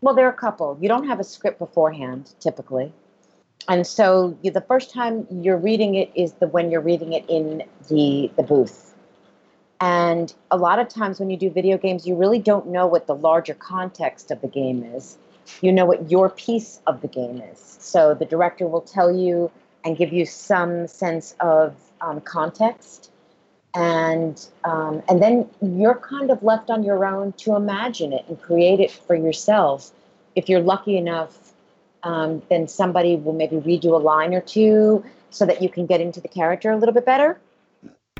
[0.00, 0.78] well there are a couple.
[0.80, 2.92] You don't have a script beforehand typically
[3.68, 7.24] and so you, the first time you're reading it is the when you're reading it
[7.28, 8.88] in the the booth
[9.80, 13.06] and a lot of times when you do video games, you really don't know what
[13.06, 15.16] the larger context of the game is.
[15.60, 17.76] You know what your piece of the game is.
[17.80, 19.50] So the director will tell you
[19.84, 23.10] and give you some sense of um, context,
[23.74, 28.40] and um, and then you're kind of left on your own to imagine it and
[28.40, 29.92] create it for yourself.
[30.34, 31.47] If you're lucky enough,
[32.02, 35.86] um, then somebody will maybe read you a line or two so that you can
[35.86, 37.38] get into the character a little bit better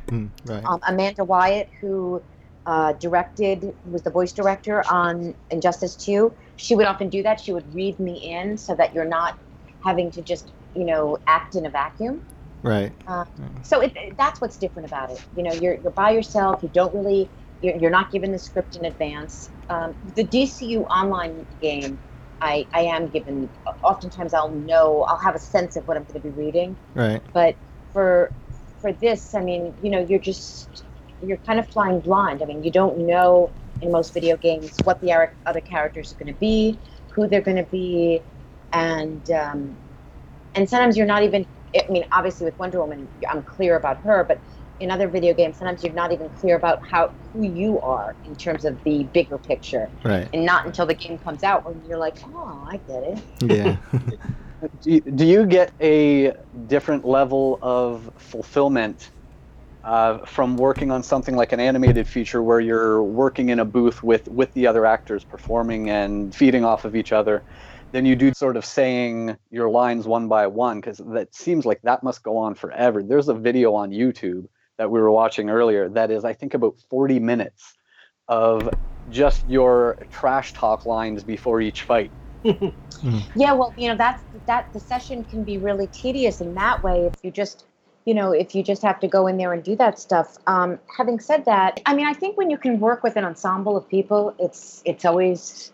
[0.09, 0.65] Mm, right.
[0.65, 2.23] um, Amanda Wyatt, who
[2.67, 7.41] uh, directed, was the voice director on Injustice 2, she would often do that.
[7.41, 9.39] She would read me in so that you're not
[9.85, 12.23] having to just, you know, act in a vacuum.
[12.63, 12.93] right.
[13.07, 13.25] Uh,
[13.63, 15.23] so it, it- that's what's different about it.
[15.37, 16.63] You know, you're, you're by yourself.
[16.63, 17.29] You don't really,
[17.61, 19.51] you're, you're not given the script in advance.
[19.69, 21.99] Um, the DCU online game,
[22.41, 23.51] I, I am given,
[23.83, 27.23] oftentimes I'll know, I'll have a sense of what I'm going to be reading Right.
[27.33, 27.57] but
[27.93, 28.33] for
[28.81, 30.85] for this i mean you know you're just
[31.23, 35.01] you're kind of flying blind i mean you don't know in most video games what
[35.01, 35.13] the
[35.47, 36.79] other characters are going to be
[37.11, 38.23] who they're going to be
[38.73, 39.77] and um,
[40.55, 44.25] and sometimes you're not even i mean obviously with wonder woman i'm clear about her
[44.25, 44.41] but
[44.81, 48.35] in other video games sometimes you're not even clear about how who you are in
[48.37, 50.29] terms of the bigger picture Right.
[50.33, 53.77] and not until the game comes out when you're like oh i get it Yeah.
[54.83, 56.33] Do you, do you get a
[56.67, 59.13] different level of fulfillment
[59.85, 64.03] uh, from working on something like an animated feature where you're working in a booth
[64.03, 67.45] with, with the other actors performing and feeding off of each other
[67.93, 70.81] than you do sort of saying your lines one by one?
[70.81, 73.03] Because that seems like that must go on forever.
[73.03, 74.47] There's a video on YouTube
[74.79, 77.75] that we were watching earlier that is, I think, about 40 minutes
[78.29, 78.71] of
[79.09, 82.13] just your trash talk lines before each fight.
[83.35, 87.07] Yeah, well, you know, that's that the session can be really tedious in that way
[87.07, 87.67] if you just,
[88.05, 90.39] you know, if you just have to go in there and do that stuff.
[90.47, 93.77] Um, having said that, I mean, I think when you can work with an ensemble
[93.77, 95.73] of people, it's it's always,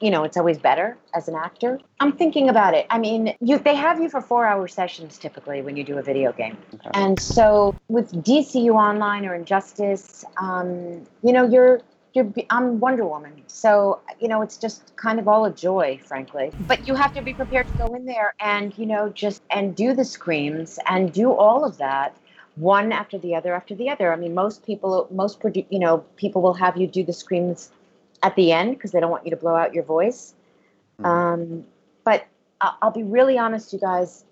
[0.00, 1.80] you know, it's always better as an actor.
[2.00, 2.86] I'm thinking about it.
[2.90, 6.02] I mean, you they have you for four hour sessions typically when you do a
[6.02, 6.56] video game,
[6.94, 11.80] and so with DCU Online or Injustice, um, you know, you're
[12.12, 16.52] you're, I'm Wonder Woman, so you know it's just kind of all a joy, frankly.
[16.60, 19.74] But you have to be prepared to go in there and you know just and
[19.74, 22.16] do the screams and do all of that
[22.56, 24.12] one after the other after the other.
[24.12, 27.70] I mean, most people, most produ- you know, people will have you do the screams
[28.22, 30.34] at the end because they don't want you to blow out your voice.
[31.04, 31.64] Um,
[32.04, 32.26] but
[32.60, 34.24] I- I'll be really honest, you guys.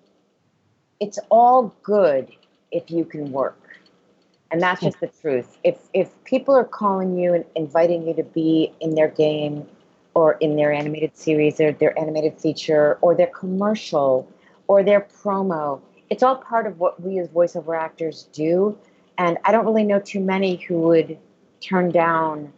[1.00, 2.30] It's all good
[2.70, 3.64] if you can work
[4.54, 5.58] and that's just the truth.
[5.64, 9.66] If if people are calling you and inviting you to be in their game,
[10.14, 14.28] or in their animated series, or their animated feature, or their commercial,
[14.68, 18.78] or their promo, it's all part of what we as voiceover actors do.
[19.18, 21.18] And I don't really know too many who would
[21.60, 22.52] turn down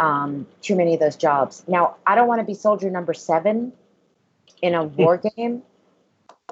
[0.00, 1.62] um, too many of those jobs.
[1.68, 3.72] Now, I don't want to be soldier number seven
[4.62, 5.62] in a war game.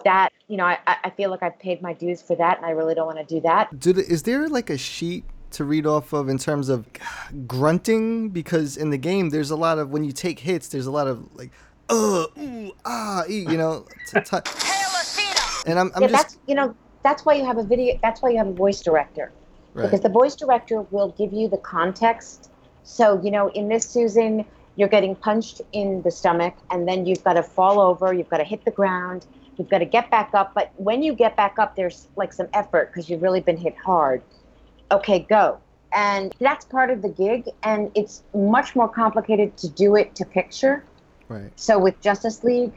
[0.05, 2.71] That you know, I, I feel like I've paid my dues for that, and I
[2.71, 3.81] really don't want to do that.
[3.81, 6.87] Do the, is there like a sheet to read off of in terms of
[7.49, 8.29] grunting?
[8.29, 11.09] Because in the game, there's a lot of when you take hits, there's a lot
[11.09, 11.51] of like,
[11.89, 13.87] uh, ooh, ah, ee, you know.
[14.07, 14.37] T- t-
[15.67, 17.99] and I'm, I'm yeah, just that's you know that's why you have a video.
[18.01, 19.33] That's why you have a voice director
[19.75, 22.48] because the voice director will give you the context.
[22.88, 24.44] So you know, in this Susan,
[24.77, 28.12] you're getting punched in the stomach, and then you've got to fall over.
[28.12, 29.27] You've got to hit the ground,
[29.59, 32.46] You've got to get back up, but when you get back up, there's like some
[32.55, 34.22] effort because you've really been hit hard.
[34.92, 35.59] Okay, go.
[35.92, 40.24] And that's part of the gig, and it's much more complicated to do it to
[40.24, 40.85] picture.
[41.29, 41.51] Right.
[41.57, 42.72] So with Justice League,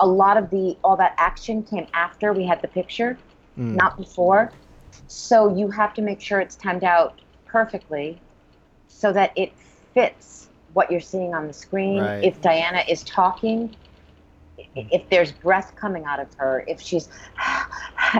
[0.00, 3.16] a lot of the all that action came after we had the picture,
[3.56, 3.76] Mm.
[3.76, 4.52] not before.
[5.06, 8.20] So you have to make sure it's timed out perfectly
[8.88, 9.52] so that it
[9.94, 12.00] fits what you're seeing on the screen.
[12.00, 12.24] Right.
[12.24, 13.74] If Diana is talking,
[14.58, 14.80] hmm.
[14.90, 17.08] if there's breath coming out of her, if she's,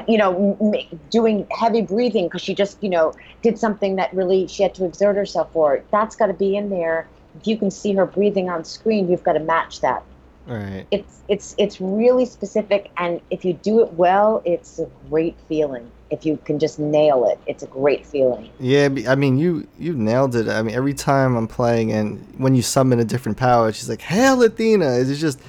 [0.09, 4.63] you know, doing heavy breathing because she just, you know, did something that really she
[4.63, 7.09] had to exert herself for, that's got to be in there.
[7.41, 10.03] If you can see her breathing on screen, you've got to match that
[10.49, 10.87] Right.
[10.91, 15.91] it's it's it's really specific and if you do it well it's a great feeling
[16.11, 19.95] if you can just nail it it's a great feeling Yeah, I mean, you you
[19.95, 20.49] nailed it.
[20.49, 24.01] I mean, every time I'm playing, and when you summon a different power, she's like,
[24.01, 25.41] "Hail Athena!" It's just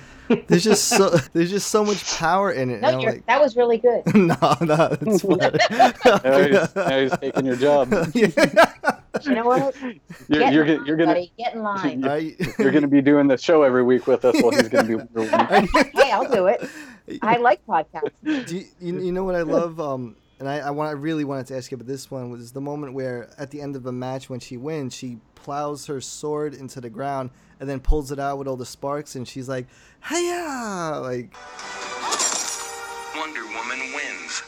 [0.47, 2.81] there's just so there's just so much power in it.
[2.81, 5.39] no you're, like, that was really good no, no, it's fine.
[6.23, 7.91] Now he's, now he's taking your job.
[8.13, 8.27] you
[9.33, 9.75] know what
[10.29, 11.31] You're, get you're, in gonna- you're line, gonna buddy.
[11.37, 14.51] get in line I- you're gonna be doing the show every week with us while
[14.51, 15.03] he's gonna be
[15.93, 16.61] hey i'll do it
[17.23, 19.79] i like podcasts Do you, you, you know what I love?
[19.79, 22.53] Um, and I, I want I really wanted to ask you, but this one was
[22.53, 25.99] the moment where at the end of a match when she wins, she plows her
[25.99, 29.49] sword into the ground and then pulls it out with all the sparks, and she's
[29.49, 29.67] like,
[30.07, 31.33] "Hiya!" Like,
[33.15, 34.43] Wonder Woman wins.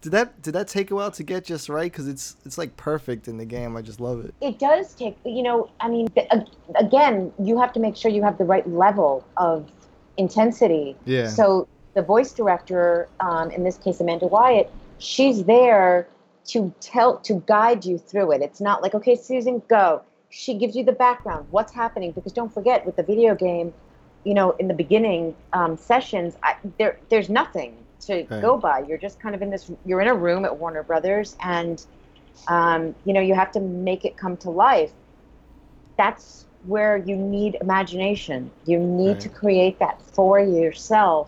[0.00, 1.90] did that did that take a while to get just right?
[1.90, 3.76] Because it's it's like perfect in the game.
[3.76, 4.34] I just love it.
[4.40, 6.08] it does take you know i mean
[6.76, 9.70] again you have to make sure you have the right level of
[10.18, 10.96] intensity.
[11.04, 11.26] Yeah.
[11.28, 16.06] so the voice director um, in this case amanda wyatt she's there
[16.46, 18.42] to tell to guide you through it.
[18.42, 20.02] It's not like okay susan go.
[20.30, 23.72] She gives you the background what's happening because don't forget with the video game
[24.24, 28.42] you know in the beginning um, sessions I, there there's nothing to Right.
[28.42, 28.80] go by.
[28.86, 31.84] You're just kind of in this you're in a room at warner brothers and
[32.48, 34.92] um, you know you have to make it come to life.
[35.96, 39.20] That's where you need imagination you need Right.
[39.20, 41.26] to create that for yourself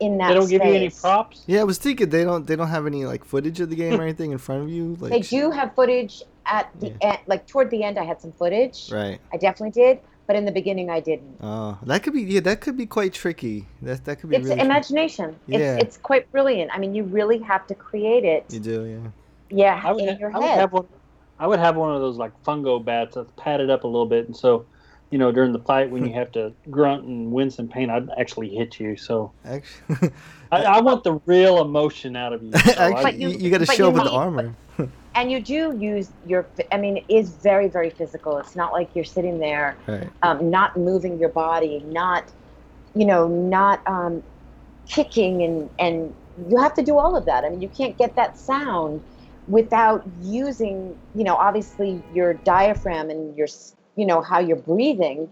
[0.00, 1.44] in that They don't give you any props.
[1.46, 4.00] Yeah, I was thinking they don't they don't have any like footage of the game
[4.00, 4.96] or anything in front of you.
[5.00, 7.08] Like, they do have footage at the Yeah.
[7.10, 9.18] end like toward the end i had some footage Right.
[9.32, 12.58] i definitely did but in the beginning i didn't Oh, that could be yeah, that
[12.62, 13.66] could be quite tricky.
[13.82, 14.56] That that could be it's really.
[14.56, 14.66] tricky.
[14.70, 15.58] imagination Yeah.
[15.76, 19.06] it's, it's quite brilliant i mean you really have to create it You do, yeah.
[19.62, 20.86] yeah I would, in your I would have one.
[21.40, 24.26] I would have one of those like fungo bats that's padded up a little bit,
[24.26, 24.66] and so,
[25.10, 28.10] you know, during the fight when you have to grunt and wince in pain, I'd
[28.18, 28.96] actually hit you.
[28.96, 30.10] So Actually,
[30.52, 32.52] I, I want the real emotion out of you.
[32.52, 34.54] So actually, But you, you- you, got to show up with the armor.
[35.14, 38.88] and you do use your i mean it is very very physical it's not like
[38.94, 40.08] you're sitting there right.
[40.22, 42.24] um, not moving your body not
[42.94, 44.22] you know not um,
[44.86, 46.14] kicking and and
[46.48, 49.02] you have to do all of that i mean you can't get that sound
[49.46, 53.48] without using you know obviously your diaphragm and your
[53.96, 55.30] you know how you're breathing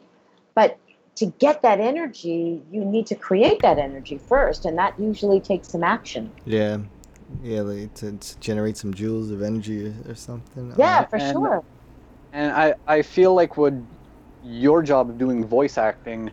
[0.55, 0.79] but
[1.15, 5.69] to get that energy you need to create that energy first and that usually takes
[5.69, 6.79] some action Yeah.
[7.43, 10.73] Yeah, like to, to generate some joules of energy or, or something.
[10.79, 11.63] yeah Um, for and- sure
[12.33, 13.75] And I, I feel like what
[14.43, 16.31] your job of doing voice acting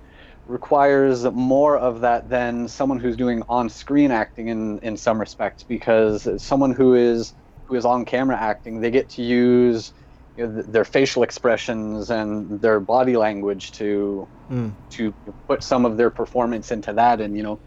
[0.47, 6.27] requires more of that than someone who's doing on-screen acting in, in some respects because
[6.41, 7.33] someone who is
[7.67, 9.93] who is on camera acting they get to use
[10.37, 14.75] you know, th- their facial expressions and their body language to Mm.
[14.91, 15.15] to
[15.47, 17.61] put some of their performance into that and you know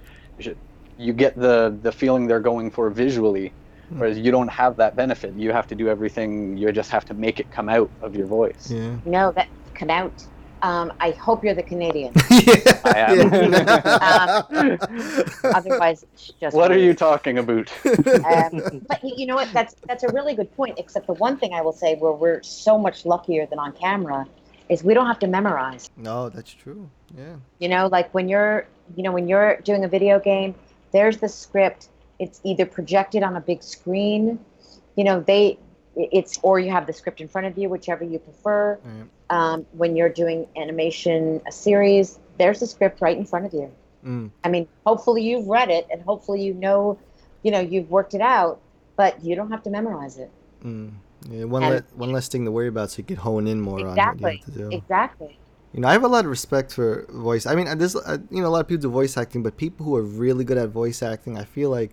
[0.96, 3.54] you get the the feeling they're going for visually
[3.88, 4.00] Hmm.
[4.00, 7.14] whereas you don't have that benefit you have to do everything you just have to
[7.14, 8.98] make it come out of your voice Yeah.
[9.04, 10.26] no that come out
[10.62, 12.12] um, i hope you're the canadian
[12.84, 14.78] I am.
[15.54, 19.52] otherwise it's just what are you talking about um, but you you know what?
[19.52, 20.78] That's that's a really good point.
[20.78, 24.26] Except the one thing I will say, where we're so much luckier than on camera,
[24.70, 25.90] is we don't have to memorize.
[25.96, 26.88] no, that's true.
[27.16, 27.36] Yeah.
[27.58, 28.66] You know, like when you're,
[28.96, 30.54] you know, when you're doing a video game,
[30.92, 31.88] there's the script.
[32.18, 34.38] It's either projected on a big screen.
[34.96, 35.58] You know, they,
[35.94, 38.78] it's or you have the script in front of you, whichever you prefer.
[38.82, 39.04] Right.
[39.30, 43.70] Um, when you're doing animation, a series, there's a script right in front of you.
[44.04, 44.30] Mm.
[44.44, 46.98] I mean, hopefully you've read it and hopefully you know,
[47.42, 48.60] you know, you've worked it out,
[48.96, 50.30] but you don't have to memorize it.
[50.64, 50.92] Mm.
[51.28, 53.60] Yeah, one And- le- one less thing to worry about, so you can hone in
[53.60, 54.32] more on what Exactly.
[54.32, 54.76] you have to do.
[54.76, 55.38] Exactly.
[55.74, 57.44] You know, I have a lot of respect for voice.
[57.44, 59.56] I mean, uh, there's uh, you know a lot of people do voice acting, but
[59.58, 61.90] people who are really good at voice acting, I feel like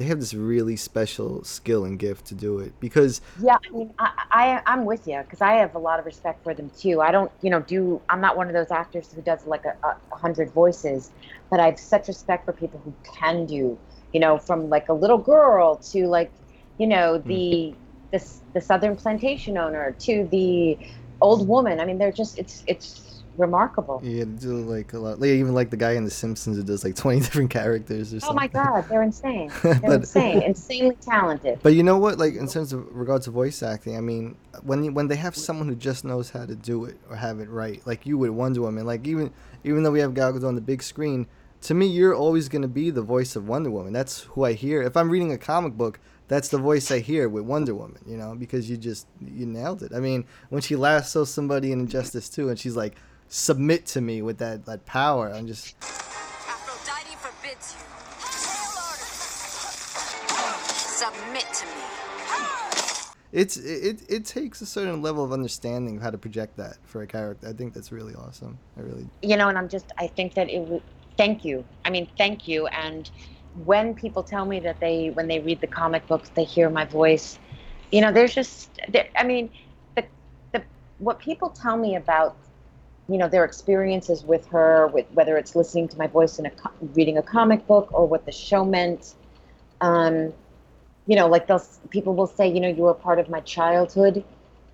[0.00, 3.92] they have this really special skill and gift to do it because Yeah, I mean,
[3.98, 7.02] I, I I'm with you because I have a lot of respect for them too.
[7.02, 9.76] I don't, you know, do I'm not one of those actors who does like a,
[9.82, 11.10] a hundred voices,
[11.50, 13.78] but I have such respect for people who can do,
[14.14, 16.32] you know, from like a little girl to like,
[16.78, 17.28] you know, hmm.
[17.28, 17.74] the
[18.10, 20.78] the the southern plantation owner to the
[21.20, 21.78] old woman.
[21.78, 24.00] I mean, they're just it's it's remarkable.
[24.04, 26.84] Yeah, do like a lot like, even like the guy in the simpsons who does
[26.84, 29.50] like 20 different characters or Oh something my God, they're insane.
[29.62, 31.58] They're But- insane, insanely talented.
[31.62, 32.18] But you know what?
[32.18, 35.34] Like in terms of regards to voice acting, I mean, when you, when they have
[35.36, 38.30] someone who just knows how to do it or have it right, like you with
[38.30, 39.30] Wonder Woman, like even
[39.64, 41.26] even though we have Gal Gadot on the big screen,
[41.62, 43.92] to me, you're always gonna be the voice of Wonder Woman.
[43.92, 44.82] That's who I hear.
[44.82, 48.00] If I'm reading a comic book, that's the voice I hear with Wonder Woman.
[48.06, 49.92] You know, because you just you nailed it.
[49.94, 52.96] I mean, when she lassos somebody in Injustice 2 and she's like,
[53.30, 57.80] "Submit to me" with that that power, I'm just Aphrodite forbids you.
[60.76, 61.72] Submit to me.
[63.32, 67.02] it's it it takes a certain level of understanding of how to project that for
[67.02, 67.48] a character.
[67.48, 68.58] I think that's really awesome.
[68.76, 70.82] I really you know, and I'm just, I think that it would,
[71.16, 71.64] thank you.
[71.84, 72.66] I mean, thank you.
[72.68, 73.10] And
[73.64, 76.84] when people tell me that they, when they read the comic books, they hear my
[76.84, 77.38] voice,
[77.92, 79.50] you know, there's just, there, I mean,
[79.96, 80.04] the,
[80.52, 80.62] the,
[80.98, 82.36] what people tell me about,
[83.10, 86.50] you know, their experiences with her, with whether it's listening to my voice in a,
[86.50, 89.14] co- reading a comic book or what the show meant,
[89.80, 90.32] um,
[91.06, 94.24] you know, like they'll, people will say, you know, you were part of my childhood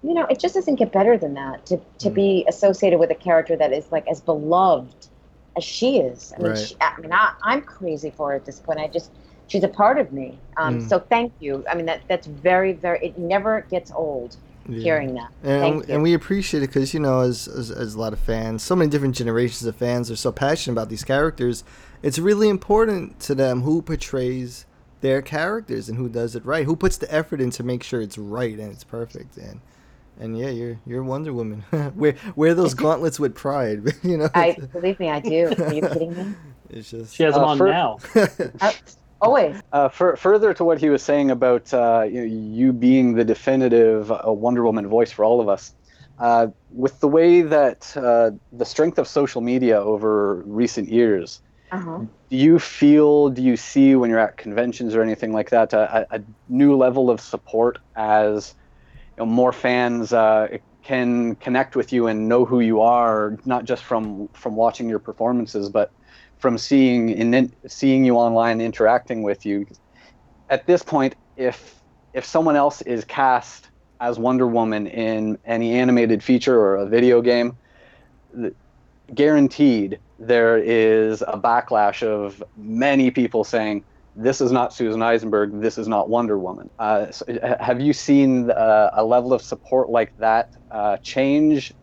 [0.03, 3.15] you know, it just doesn't get better than that to to be associated with a
[3.15, 5.09] character that is like as beloved
[5.57, 6.33] as she is.
[6.37, 6.55] I mean, Right.
[6.55, 8.79] she, I mean, I, I'm crazy for her at this point.
[8.79, 9.11] I just
[9.49, 10.39] she's a part of me.
[10.57, 10.81] Um, Mm.
[10.81, 11.65] So thank you.
[11.71, 12.99] I mean, that that's very very.
[13.07, 14.37] It never gets old
[14.69, 14.81] Yeah.
[14.83, 15.31] hearing that.
[15.43, 18.19] and, Thank and we appreciate it because you know as, as as a lot of
[18.19, 21.63] fans so many different generations of fans are so passionate about these characters
[22.03, 24.67] it's really important to them who portrays
[25.03, 28.01] their characters and who does it right who puts the effort in to make sure
[28.01, 29.61] it's right and it's perfect and
[30.19, 34.57] and yeah you're you're wonder woman wear wear those gauntlets with pride you know I
[34.73, 35.47] believe me, I do.
[35.59, 36.35] Are you kidding me?
[36.71, 37.99] it's just She has them Uh, on for- now.
[39.21, 39.61] Always.
[39.73, 43.25] Uh, fur further to what he was saying about uh, you, know, you being the
[43.25, 45.75] definitive uh, Wonder Woman voice for all of us,
[46.19, 52.07] uh, with the way that uh, the strength of social media over recent years, Uh-huh.
[52.31, 56.07] do you feel, do you see when you're at conventions or anything like that, a,
[56.13, 58.55] a a new level of support as
[59.19, 60.49] you know, more fans uh,
[60.85, 65.01] can connect with you and know who you are, not just from from watching your
[65.01, 65.91] performances, but
[66.39, 69.67] from seeing in seeing you online, interacting with you.
[70.51, 71.77] At this point, if
[72.13, 73.69] if someone else is cast
[74.01, 77.57] as Wonder Woman in any animated feature or a video game,
[79.15, 85.77] guaranteed there is a backlash of many people saying this is not Susan Eisenberg, this
[85.77, 86.71] is not Wonder Woman.
[86.79, 87.27] Uh, so,
[87.61, 91.75] have you seen uh, a level of support like that uh, change,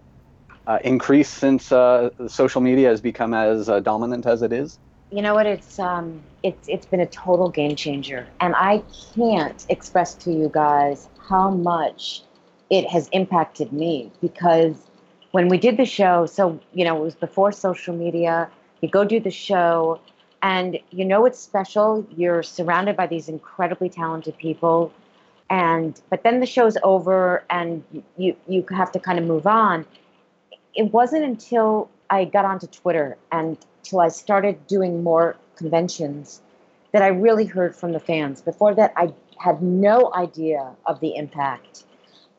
[0.67, 4.79] uh, increase since uh, social media has become as uh, dominant as it is?
[5.11, 5.45] You know what?
[5.45, 8.83] It's um, it's it's been a total game changer, and I
[9.15, 12.23] can't express to you guys how much
[12.69, 14.75] it has impacted me because
[15.31, 18.49] when we did the show, so you know, it was before social media.
[18.81, 19.99] You go do the show,
[20.41, 22.05] and you know it's special.
[22.15, 24.91] You're surrounded by these incredibly talented people,
[25.49, 27.83] and but then the show's over, and
[28.17, 29.85] you you have to kind of move on.
[30.75, 36.41] It wasn't until I got onto Twitter and till I started doing more conventions
[36.91, 38.41] that I really heard from the fans.
[38.41, 41.83] Before that, I had no idea of the impact.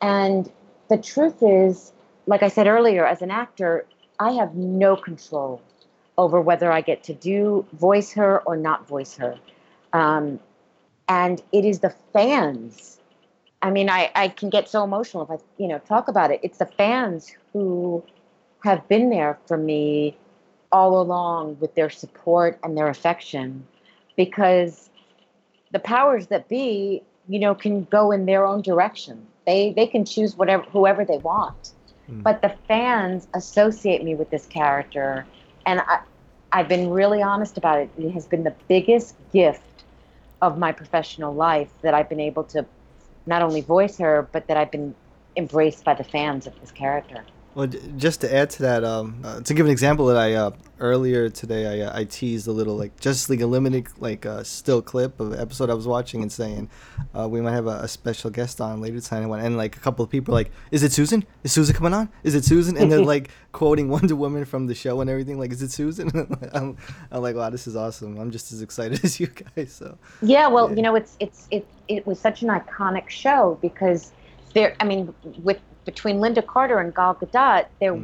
[0.00, 0.50] And
[0.88, 1.92] the truth is,
[2.26, 3.86] like I said earlier, as an actor,
[4.18, 5.60] I have no control
[6.16, 9.38] over whether I get to do voice her or not voice her.
[9.92, 10.38] Um,
[11.08, 13.00] and it is the fans.
[13.60, 16.40] I mean, I, I can get so emotional if I, you know, talk about it.
[16.42, 18.04] It's the fans who
[18.64, 20.16] have been there for me
[20.72, 23.66] all along with their support and their affection
[24.16, 24.88] because
[25.70, 29.26] the powers that be, you know, can go in their own direction.
[29.46, 31.72] They they can choose whatever whoever they want.
[32.10, 32.22] Mm.
[32.22, 35.26] But the fans associate me with this character
[35.66, 36.00] and I
[36.50, 37.90] I've been really honest about it.
[37.98, 39.84] It has been the biggest gift
[40.40, 42.64] of my professional life that I've been able to
[43.26, 44.94] not only voice her, but that I've been
[45.36, 47.24] embraced by the fans of this character.
[47.54, 50.50] Well, just to add to that, um, uh, to give an example that I uh,
[50.80, 54.82] earlier today I, uh, I teased a little like Justice League Unlimited like uh, still
[54.82, 56.68] clip of an episode I was watching and saying
[57.16, 60.04] uh, we might have a, a special guest on later tonight and like a couple
[60.04, 61.24] of people are like is it Susan?
[61.44, 62.08] Is Susan coming on?
[62.24, 62.76] Is it Susan?
[62.76, 66.10] And they're like quoting Wonder Woman from the show and everything like is it Susan?
[66.52, 66.76] I'm,
[67.12, 68.18] I'm like wow this is awesome.
[68.18, 69.96] I'm just as excited as you guys so.
[70.22, 74.12] Yeah, well, you know, it's it's it it was such an iconic show because
[74.54, 74.74] there.
[74.80, 77.98] I mean, with between Lynda Carter and Gal Gadot, there,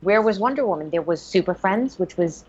[0.00, 0.90] where was Wonder Woman?
[0.90, 2.44] There was Super Friends, which was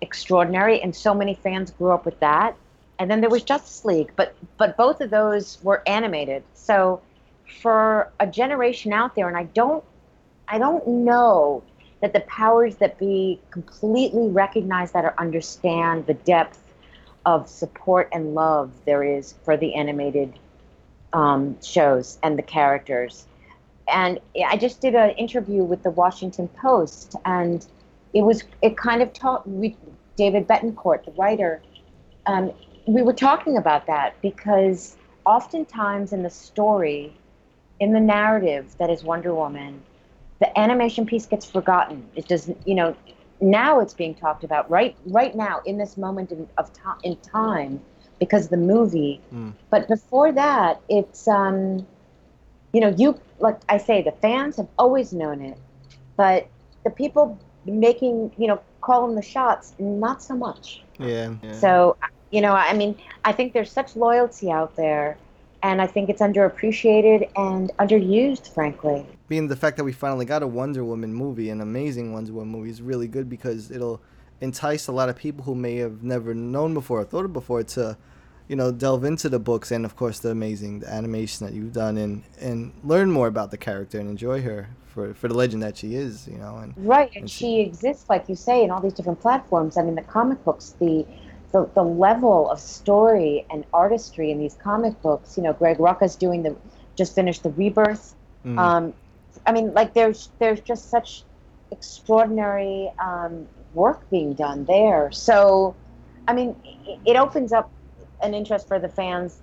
[0.00, 2.56] extraordinary, and so many fans grew up with that.
[2.98, 6.42] And then there was Justice League, but but both of those were animated.
[6.54, 7.00] So
[7.60, 9.82] for a generation out there, and I don't
[10.46, 11.62] I don't know
[12.00, 16.58] that the powers that be completely recognize that or understand the depth
[17.24, 20.32] of support and love there is for the animated
[21.12, 23.26] um, shows and the characters.
[23.88, 27.66] And I just did an interview with the Washington Post, and
[28.14, 29.76] it was it kind of taught we
[30.16, 31.62] David Betancourt, the writer.
[32.26, 32.52] Um,
[32.86, 37.14] we were talking about that because oftentimes in the story,
[37.80, 39.82] in the narrative that is Wonder Woman,
[40.40, 42.08] the animation piece gets forgotten.
[42.14, 42.96] It doesn't, you know,
[43.40, 47.16] now it's being talked about right right now in this moment in, of time in
[47.16, 47.80] time
[48.20, 49.20] because of the movie.
[49.70, 51.86] But before that, it's um,
[52.72, 55.58] you know, you like I say, the fans have always known it,
[56.16, 56.46] but
[56.84, 60.82] the people making, you know, calling the shots, not so much.
[60.98, 61.52] yeah, yeah.
[61.52, 61.96] So,
[62.30, 65.18] you know, I mean, I think there's such loyalty out there,
[65.62, 69.06] and I think it's underappreciated and underused, frankly.
[69.28, 72.48] being the fact that we finally got a Wonder Woman movie, an amazing Wonder Woman
[72.48, 74.00] movie, is really good because it'll
[74.40, 77.62] entice a lot of people who may have never known before or thought of before
[77.62, 77.96] to,
[78.52, 81.72] you know, delve into the books and of course the amazing the animation that you've
[81.72, 85.62] done and and learn more about the character and enjoy her for for the legend
[85.62, 86.58] that she is, you know.
[86.58, 89.78] And Right, and she exists, like you say, in all these different platforms.
[89.78, 91.06] I mean, the comic books, the
[91.52, 95.38] the, the level of story and artistry in these comic books.
[95.38, 96.54] You know, Greg Rucka's doing the
[96.94, 98.14] just finished the Rebirth.
[98.44, 98.58] Mhm.
[98.58, 98.94] Um,
[99.46, 101.24] I mean, like there's there's just such
[101.70, 105.10] extraordinary um, work being done there.
[105.10, 105.74] So,
[106.28, 106.54] I mean,
[106.86, 107.70] it, it opens up
[108.22, 109.40] an interest for the fans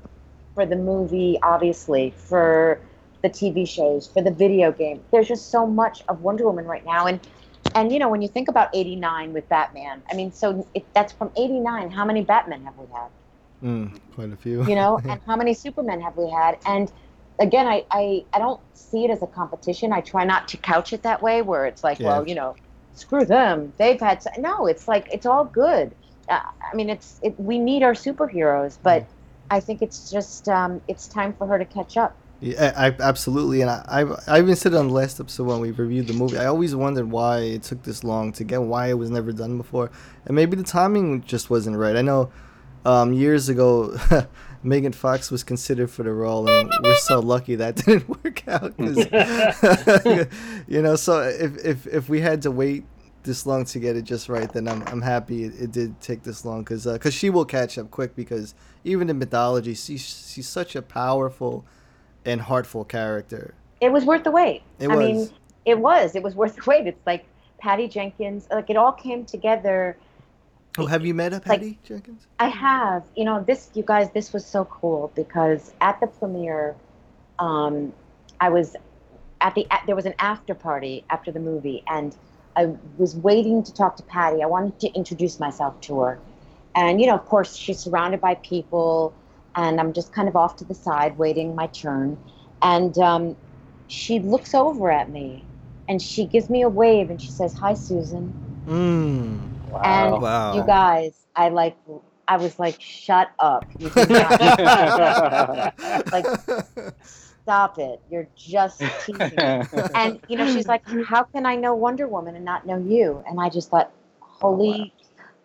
[0.56, 2.82] for the movie, obviously, for
[3.22, 5.04] the TV shows, for the video game.
[5.12, 7.20] There's just so much of Wonder Woman right now, and
[7.76, 11.32] and you know when you think about '89 with Batman, I mean, so that's from
[11.38, 11.92] '89.
[11.92, 13.10] How many Batmen have we had?
[13.64, 14.66] mm, quite a few.
[14.66, 16.58] You know, and how many Supermen have we had?
[16.66, 16.92] And
[17.40, 19.94] again, I, I I don't see it as a competition.
[19.94, 22.06] I try not to couch it that way, where it's like, Yeah.
[22.06, 22.56] well, you know,
[22.94, 23.74] screw them.
[23.78, 24.68] They've had s no.
[24.68, 25.96] It's like it's all good.
[26.30, 26.40] Uh,
[26.72, 29.06] I mean, it's it, we need our superheroes, but
[29.50, 32.16] I think it's just um, it's time for her to catch up.
[32.42, 35.48] Yeah, I, I absolutely, and I, I've I even said it on the last episode
[35.48, 36.38] when we reviewed the movie.
[36.38, 39.58] I always wondered why it took this long to get, why it was never done
[39.58, 39.92] before,
[40.26, 41.98] and maybe the timing just wasn't right.
[41.98, 42.32] I know,
[42.86, 43.98] um, years ago,
[44.64, 48.74] Megan Fox was considered for the role, and we're so lucky that didn't work out.
[50.68, 52.86] you know, so if if if we had to wait
[53.30, 56.24] this long to get it just right, then I'm I'm happy it, it did take
[56.24, 60.48] this long because because she will catch up quick because even in mythology, she's she's
[60.48, 61.64] such a powerful
[62.26, 63.54] and heartful character.
[63.82, 64.64] It was worth the wait.
[64.80, 65.34] It I mean, was.
[65.64, 66.16] it was.
[66.16, 66.88] It was worth the wait.
[66.88, 67.26] It's like
[67.60, 68.48] Patty Jenkins.
[68.52, 69.96] Like it all came together.
[70.80, 72.26] Oh, have you met a Patty Jenkins?
[72.40, 73.04] I have.
[73.16, 76.76] You know, this, you guys, this was so cool because at the premiere,
[77.38, 77.94] um,
[78.40, 78.76] I was
[79.42, 82.16] at the, there was an after party after the movie, and
[82.60, 84.44] I was waiting to talk to Patty.
[84.44, 86.20] I wanted to introduce myself to her.
[86.76, 89.14] And, you know, of course, she's surrounded by people,
[89.56, 92.18] and I'm just kind of off to the side waiting my turn.
[92.62, 93.38] And um,
[93.88, 95.46] she looks over at me
[95.88, 98.34] and she gives me a wave and she says, Hi, Susan.
[98.68, 99.40] Mm.
[99.84, 100.56] And Wow.
[100.56, 101.78] you guys, I like,
[102.28, 103.66] I was like, shut up.
[103.80, 103.90] You
[106.12, 106.26] like,
[107.50, 108.00] stop it.
[108.12, 109.40] You're just teasing.
[109.96, 113.24] and, you know, she's like, how can I know Wonder Woman and not know you?
[113.28, 114.94] And I just thought, holy,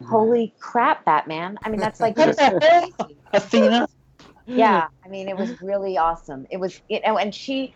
[0.03, 1.59] oh, holy crap, Batman.
[1.63, 2.93] I mean, that's like, just crazy.
[3.33, 3.89] Athena.
[4.47, 6.47] Yeah, I mean, it was really awesome.
[6.51, 7.75] It was, you know, and she,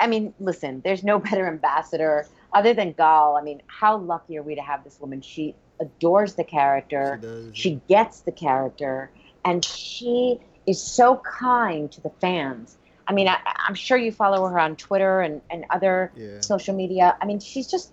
[0.00, 3.36] I mean, listen, there's no better ambassador other than Gal.
[3.40, 5.20] I mean, how lucky are we to have this woman?
[5.20, 9.12] She adores the character, she, gets the character,
[9.44, 12.76] and she is so kind to the fans.
[13.06, 16.40] I mean, I, I'm sure you follow her on Twitter and, and other Yeah.
[16.40, 17.16] social media.
[17.20, 17.92] I mean, she's just,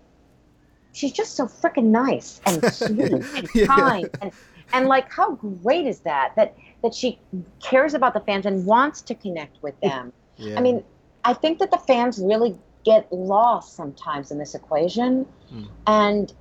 [0.94, 3.66] she's just so freaking nice and sweet and Yeah.
[3.68, 4.32] kind and
[4.74, 7.20] and like how great is that that that she
[7.62, 10.58] cares about the fans and wants to connect with them Yeah.
[10.58, 10.84] i mean
[11.26, 15.26] i think that the fans really get lost sometimes in this equation.
[15.50, 15.64] Hmm.
[15.86, 16.34] And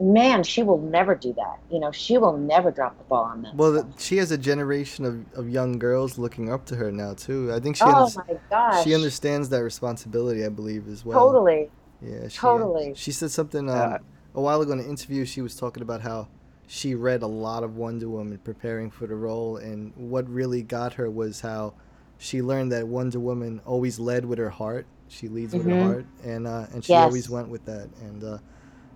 [0.00, 1.58] man, she will never do that.
[1.70, 3.54] You know, she will never drop the ball on that.
[3.54, 7.14] Well, the, she has a generation of, of young girls looking up to her now
[7.14, 7.52] too.
[7.52, 8.84] I think she oh unders- my gosh.
[8.84, 10.44] she understands that responsibility.
[10.44, 11.18] I believe as well.
[11.18, 11.70] Totally.
[12.00, 12.28] Yeah.
[12.28, 12.92] She, Totally.
[12.94, 13.98] She said something um, Yeah.
[14.34, 15.24] a while ago in an interview.
[15.24, 16.28] She was talking about how
[16.68, 20.92] she read a lot of Wonder Woman preparing for the role, and what really got
[20.94, 21.72] her was how
[22.18, 24.86] she learned that Wonder Woman always led with her heart.
[25.08, 25.82] She leads with her Mhm.
[25.82, 27.04] heart, and uh, and she Yes.
[27.04, 27.88] always went with that.
[28.02, 28.38] And uh,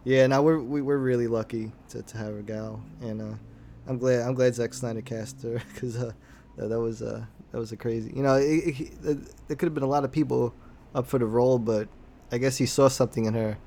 [0.04, 3.34] yeah, now we're we, we're really lucky to, to have a gal, and uh,
[3.86, 6.12] I'm glad I'm glad Zack Snyder cast her because uh,
[6.56, 8.12] that, that was uh, that was a crazy.
[8.14, 10.54] You know, it, it, it, there could have been a lot of people
[10.94, 11.88] up for the role, but
[12.32, 13.58] I guess he saw something in her.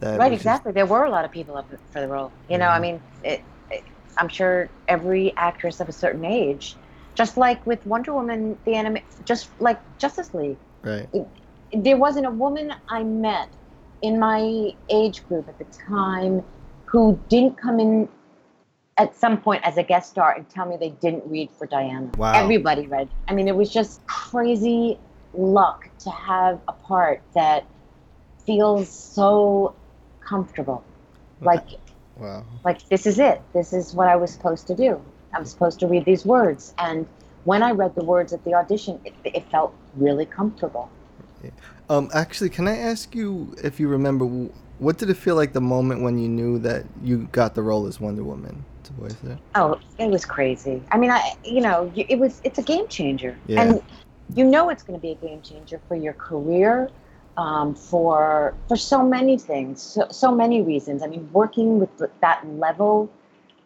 [0.00, 0.72] That right, was just- exactly.
[0.72, 2.32] There were a lot of people up for the role.
[2.48, 3.84] You know, I mean, it, it,
[4.16, 6.76] I'm sure every actress of a certain age,
[7.14, 11.08] just like with Wonder Woman, the anime, just like Justice League, right.
[11.72, 13.48] there wasn't a woman I met
[14.02, 16.44] in my age group at the time
[16.86, 18.08] who didn't come in
[18.96, 22.10] at some point as a guest star and tell me they didn't read for Diana.
[22.16, 22.32] Wow.
[22.32, 23.08] Everybody read.
[23.28, 24.98] I mean, it was just crazy
[25.34, 27.64] luck to have a part that
[28.44, 29.74] feels so
[30.20, 30.84] comfortable.
[31.40, 31.66] Like
[32.16, 32.44] Wow.
[32.64, 33.40] like this is it.
[33.52, 35.00] This is what I was supposed to do.
[35.32, 37.06] I'm supposed to read these words and
[37.44, 40.90] when I read the words at the audition, it, it felt really comfortable.
[41.90, 44.26] Um, actually, can I ask you if you remember
[44.78, 47.86] what did it feel like the moment when you knew that you got the role
[47.86, 49.38] as Wonder Woman to voice it?
[49.54, 50.82] Oh, it was crazy.
[50.92, 53.62] I mean, I you know, it was it's a game changer, Yeah.
[53.62, 53.82] and
[54.34, 56.90] you know it's going to be a game changer for your career,
[57.38, 61.02] um, for for so many things, so, so many reasons.
[61.02, 63.10] I mean, working with that level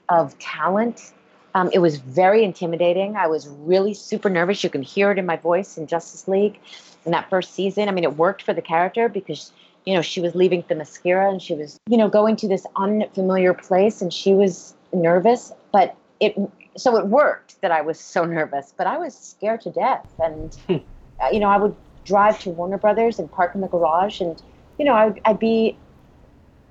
[0.09, 1.13] of talent,
[1.55, 3.17] um, it was very intimidating.
[3.17, 4.63] I was really super nervous.
[4.63, 6.61] You can hear it in my voice in Justice League
[7.05, 7.89] in that first season.
[7.89, 9.53] I mean, it worked for the character because
[9.85, 13.55] you know she was leaving Themyscira and she was you know going to this unfamiliar
[13.55, 16.37] place and she was nervous, but it
[16.77, 20.07] so it worked that I was so nervous, but I was scared to death.
[20.19, 21.75] And uh, you know, I would
[22.05, 24.41] drive to Warner Brothers and park in the garage, and
[24.79, 25.77] you know, I would, I'd be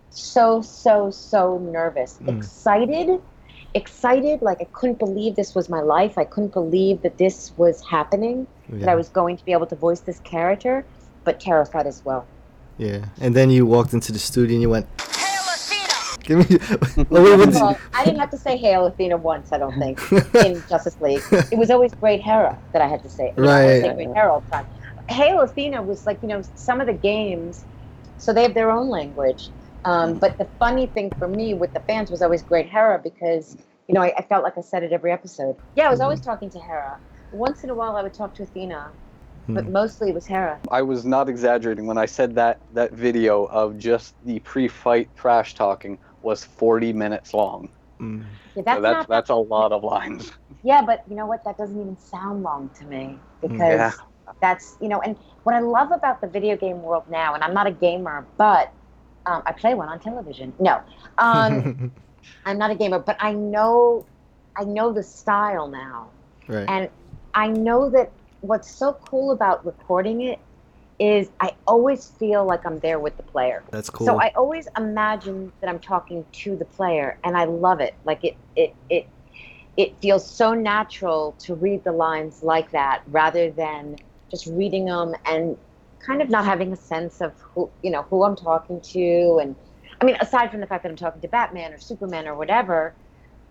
[0.09, 2.37] so so so nervous, Mm.
[2.37, 3.21] excited,
[3.73, 6.17] excited, like I couldn't believe this was my life.
[6.17, 9.75] I couldn't believe that this was happening, that I was going to be able to
[9.75, 10.85] voice this character,
[11.23, 12.25] but terrified as well.
[12.77, 13.05] Yeah.
[13.19, 14.87] And then you walked into the studio and you went,
[16.23, 16.57] Give me.
[16.97, 19.77] wait, what did- of all, I didn't have to say Hail Athena once, I don't
[19.79, 19.99] think,
[20.35, 21.21] in Justice League.
[21.51, 23.33] It was always Great Hera that I had to say.
[23.35, 23.95] You know, I had to say Right.
[23.95, 24.67] Great Hera all the time.
[25.09, 27.65] Hail Athena was like, you know, some of the games,
[28.19, 29.49] so they have their own language.
[29.85, 33.57] Um, but the funny thing for me with the fans was always Great Hera because,
[33.87, 35.55] you know, I, I felt like I said it every episode.
[35.75, 36.99] Yeah, I was always talking to Hera.
[37.31, 38.91] Once in a while, I would talk to Athena,
[39.47, 40.59] but mostly it was Hera.
[40.69, 45.55] I was not exaggerating when I said that that video of just the pre-fight trash
[45.55, 47.69] talking was 40 minutes long.
[47.99, 48.25] Mm.
[48.55, 50.31] Yeah, that's, so that's not that's a lot of lines.
[50.63, 51.43] Yeah, but you know what?
[51.43, 53.91] That doesn't even sound long to me because Yeah.
[54.41, 55.01] that's you know.
[55.01, 58.27] And what I love about the video game world now, and I'm not a gamer,
[58.37, 58.71] but
[59.25, 60.53] um, I play one on television.
[60.59, 60.81] No,
[61.17, 61.91] um,
[62.45, 64.05] I'm not a gamer, but I know,
[64.55, 66.09] I know the style now,
[66.47, 66.65] right.
[66.67, 66.89] and
[67.33, 68.11] I know that
[68.41, 70.39] what's so cool about recording it
[70.99, 73.63] is I always feel like I'm there with the player.
[73.71, 74.05] That's cool.
[74.05, 77.95] So I always imagine that I'm talking to the player, and I love it.
[78.05, 79.07] Like it, it, it,
[79.77, 83.97] it feels so natural to read the lines like that, rather than
[84.29, 85.57] just reading them and
[86.05, 89.39] kind of not having a sense of who, you know, who I'm talking to.
[89.41, 89.55] And
[89.99, 92.93] I mean, aside from the fact that I'm talking to Batman or Superman or whatever,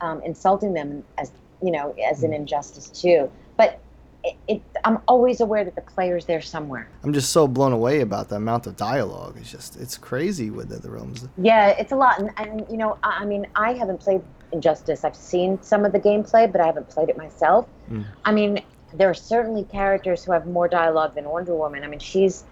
[0.01, 1.31] um, insulting them as
[1.63, 3.31] you know as an Injustice 2.
[3.57, 3.81] But
[4.25, 6.89] it, it, I'm always aware that the player's there somewhere.
[7.03, 9.37] I'm just so blown away about the amount of dialogue.
[9.39, 11.27] It's just, it's crazy with the realms.
[11.39, 14.23] Yeah, it's a lot, and, and you know, I, I mean, I haven't played
[14.53, 15.05] Injustice.
[15.05, 17.67] I've seen some of the gameplay, but I haven't played it myself.
[17.91, 18.05] Mm.
[18.25, 18.63] I mean,
[18.95, 21.85] there are certainly characters who have more dialogue than Wonder Woman.
[21.85, 22.45] I mean, she's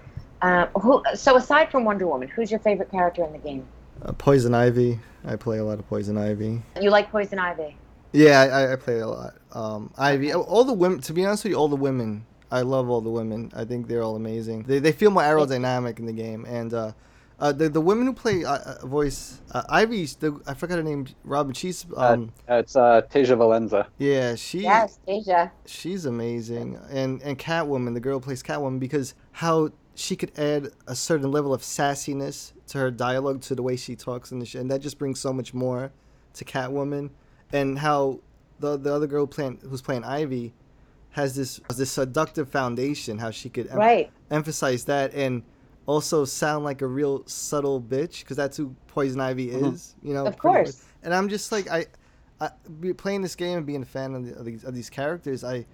[0.43, 1.03] uh, who.
[1.14, 3.66] So aside from Wonder Woman, who's your favorite character in the game?
[4.03, 5.01] Uh, Poison Ivy.
[5.24, 6.62] I play a lot of Poison Ivy.
[6.80, 7.76] You like Poison Ivy?
[8.12, 9.34] Yeah, I, I play a lot.
[9.53, 11.01] Um, Ivy, all the women.
[11.03, 12.24] To be honest with you, all the women.
[12.51, 13.53] I love all the women.
[13.55, 14.62] I think they're all amazing.
[14.62, 16.93] They, they feel more aerodynamic in the game, and uh,
[17.41, 20.16] uh, the the women who play uh, uh, voice uh, Ivy's.
[20.16, 21.07] The, I forgot her name.
[21.24, 21.55] Robin.
[21.55, 23.86] She's um, Uh, it's uh, Tasia Valenza.
[23.99, 24.34] yeah.
[24.34, 25.51] She Yes, Deja.
[25.66, 27.95] she's amazing, and and Catwoman.
[27.95, 32.53] The girl who plays Catwoman because how she could add a certain level of sassiness
[32.68, 35.18] to her dialogue, to the way she talks, and, the sh- and that just brings
[35.20, 35.91] so much more
[36.34, 37.11] to Catwoman,
[37.53, 38.20] and how
[38.61, 40.55] the the other girl playing who's playing Ivy
[41.11, 43.18] has this this seductive foundation.
[43.18, 44.11] How she could em- Right.
[44.30, 45.43] emphasize that, and
[45.89, 49.72] also sound like a real subtle bitch because that's who Poison Ivy Mhm.
[49.72, 49.95] is.
[50.03, 50.64] You know, Of pretty much.
[50.66, 50.84] course.
[51.03, 51.86] And I'm just like I,
[52.41, 54.91] I be- playing this game and being a fan of, the, of these of these
[54.91, 55.43] characters.
[55.43, 55.64] I,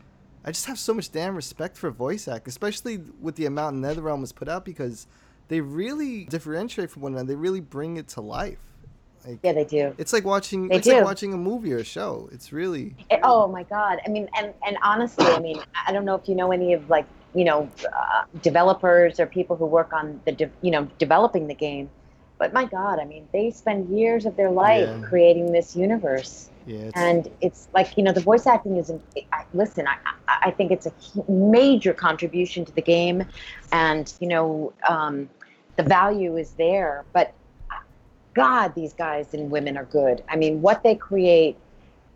[0.45, 4.21] I just have so much damn respect for voice act, especially with the amount NetherRealm
[4.21, 5.07] has put out because
[5.49, 7.29] they really differentiate from one another.
[7.29, 8.59] They really bring it to life.
[9.27, 9.95] Like, Yeah, they do.
[9.99, 10.69] It's like watching.
[10.69, 12.29] They it's like watching a movie or a show.
[12.31, 12.95] It's really.
[13.11, 16.29] It- oh my god i mean and and honestly i mean i don't know if
[16.29, 20.33] you know any of like you know uh, developers or people who work on the
[20.33, 21.91] de- you know developing the game.
[22.39, 25.07] But my god i mean they spend years of their life Yeah.
[25.09, 26.51] creating this universe.
[26.67, 26.79] Yeah.
[26.91, 28.91] It's, and it's like you know the voice acting is
[29.33, 29.97] I, listen I,
[30.29, 30.93] I I think it's a
[31.31, 33.25] major contribution to the game.
[33.73, 35.29] And you know um,
[35.77, 37.05] the value is there.
[37.13, 37.35] But
[38.35, 40.23] god these guys and women are good.
[40.29, 41.57] I mean what they create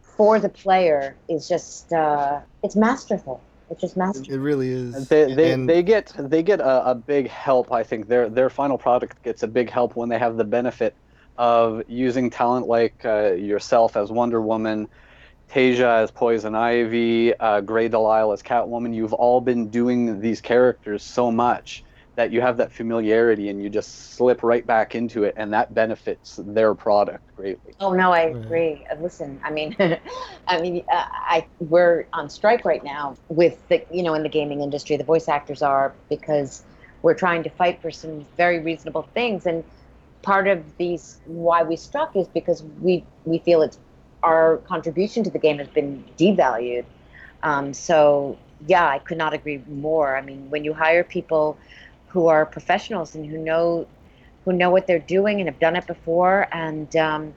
[0.01, 3.41] for the player is just uh, it's masterful
[3.71, 5.09] it's just masterful it really is.
[5.09, 7.73] They, they, And- they get they get a, a big help.
[7.73, 10.95] I think their their final product gets a big help when they have the benefit
[11.37, 14.89] of using talent like uh, yourself as Wonder Woman,
[15.51, 18.95] Tasia as Poison Ivy, uh, Grey Delisle as Catwoman.
[18.95, 21.85] You've all been doing these characters so much
[22.19, 25.75] that you have that familiarity and you just slip right back into it, and that
[25.75, 27.79] benefits their product greatly.
[27.81, 28.45] Oh no, I Right.
[28.45, 28.85] agree.
[28.91, 29.77] Uh, Listen, I mean,
[30.49, 34.29] I mean, uh, I we're on strike right now with the you know in the
[34.29, 34.97] gaming industry.
[34.97, 36.65] The voice actors are because
[37.03, 39.65] we're trying to fight for some very reasonable things, and
[40.23, 43.79] part of these why we struck is because we we feel it's
[44.25, 46.85] our contribution to the game has been devalued.
[47.45, 50.17] Um, so yeah, I could not agree more.
[50.17, 51.57] I mean, when you hire people
[52.09, 53.87] who are professionals and who know
[54.45, 56.49] who know what they're doing and have done it before.
[56.53, 57.35] And um,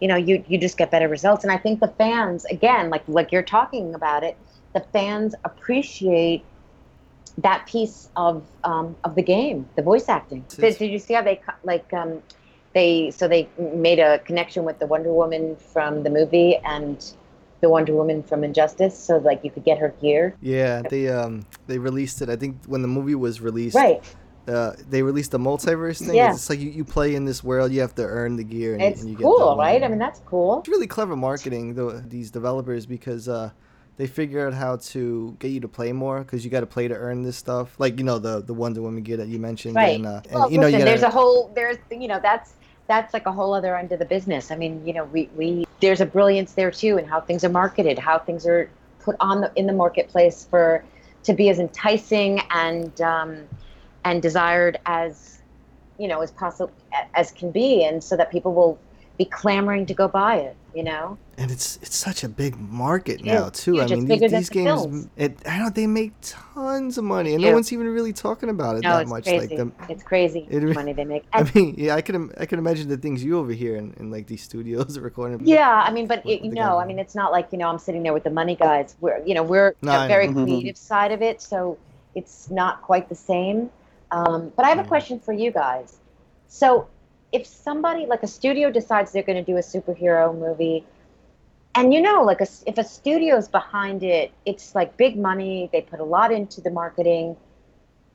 [0.00, 1.44] you know you you just get better results.
[1.44, 4.36] And i think the fans again like like you're talking about it
[4.74, 6.44] the fans appreciate
[7.38, 10.44] that piece of um, of the game the voice acting.
[10.48, 12.22] Did, did you see how they like um,
[12.74, 17.14] they so they made a connection with the wonder woman from the movie and
[17.62, 21.46] the wonder woman from injustice so like you could get her gear Yeah, they um
[21.66, 22.28] they released it.
[22.28, 24.02] I think when the movie was released, right
[24.48, 26.16] uh, they released the multiverse thing.
[26.16, 26.32] Yeah.
[26.32, 28.82] It's like you, you play in this world, you have to earn the gear, and,
[28.82, 31.74] it's and you get cool the right i mean that's cool It's really clever marketing,
[31.74, 33.50] though, these developers, because uh,
[33.98, 36.88] they figure out how to get you to play more, because you got to play
[36.88, 37.78] to earn this stuff.
[37.78, 40.34] Like you know the the Wonder Woman gear that you mentioned, right and, uh, and
[40.34, 42.54] well, you know listen, you there's a whole there's you know that's
[42.88, 44.50] that's like a whole other end of the business.
[44.50, 47.48] I mean you know we we there's a brilliance there too in how things are
[47.48, 48.70] marketed how things are
[49.00, 50.84] put on the in the marketplace for
[51.24, 53.48] to be as enticing and um
[54.04, 55.38] and desired as
[55.98, 56.72] you know as possible
[57.14, 57.84] as can be.
[57.84, 58.78] And so that people will
[59.18, 63.20] be clamoring to go buy it you know and it's it's such a big market
[63.20, 63.80] It now is too.
[63.80, 63.90] I huge.
[63.92, 65.08] It's mean, these, these the games, films.
[65.16, 68.48] it I don't they make tons of money, and They no one's even really talking
[68.50, 69.24] about it no that it's much.
[69.24, 72.30] crazy Like them, it's crazy it the money they make I mean, yeah, I can
[72.38, 75.40] I can imagine the things you over here in, in like these studios recording.
[75.46, 77.48] Yeah, I mean, but What- it, what you know, got I mean, it's not like
[77.52, 78.96] you know I'm sitting there with the money guys.
[79.00, 80.40] We're you know we're No, a I very know.
[80.40, 80.44] Mhm.
[80.44, 81.78] creative side of it, so
[82.14, 83.70] it's not quite the same.
[84.10, 85.96] Um, but I have a question for you guys.
[86.48, 86.86] So,
[87.32, 90.84] if somebody like a studio decides they're going to do a superhero movie,
[91.74, 95.70] and you know, like a, if a studio's behind it, it's like big money.
[95.72, 97.36] They put a lot into the marketing.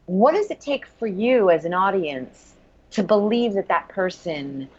[0.06, 2.54] What does it take for you as an audience
[2.92, 4.70] to believe that that person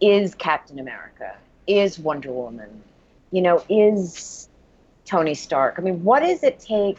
[0.00, 1.36] is Captain America,
[1.66, 2.82] is Wonder Woman,
[3.30, 4.48] you know, is
[5.04, 5.74] Tony Stark?
[5.78, 6.98] I mean, what does it take?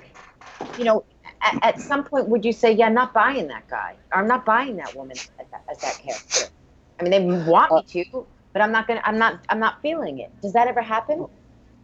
[0.77, 1.03] You know,
[1.41, 4.27] at, at some point, would you say, "Yeah, I'm not buying that guy, or I'm
[4.27, 5.17] not buying that woman
[5.51, 6.53] that, as that character"?
[6.99, 9.01] I mean, they want me to, but I'm not gonna.
[9.03, 9.41] I'm not.
[9.49, 10.31] I'm not feeling it.
[10.41, 11.27] Does that ever happen?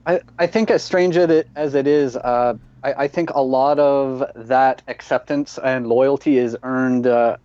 [0.06, 2.54] I, I think as strange as it, as it is, uh,
[2.84, 7.38] I, I think a lot of that acceptance and loyalty is earned uh,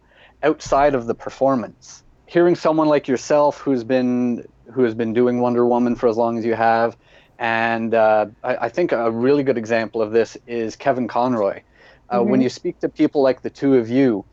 [0.43, 2.03] outside of the performance.
[2.27, 6.39] Hearing someone like yourself, who's been who has been doing Wonder Woman for as long
[6.39, 6.97] as you have,
[7.39, 11.63] and uh, I, I think a really good example of this is Kevin Conroy.
[12.09, 12.45] Uh, When Mhm.
[12.45, 14.25] you speak to people like the two of you,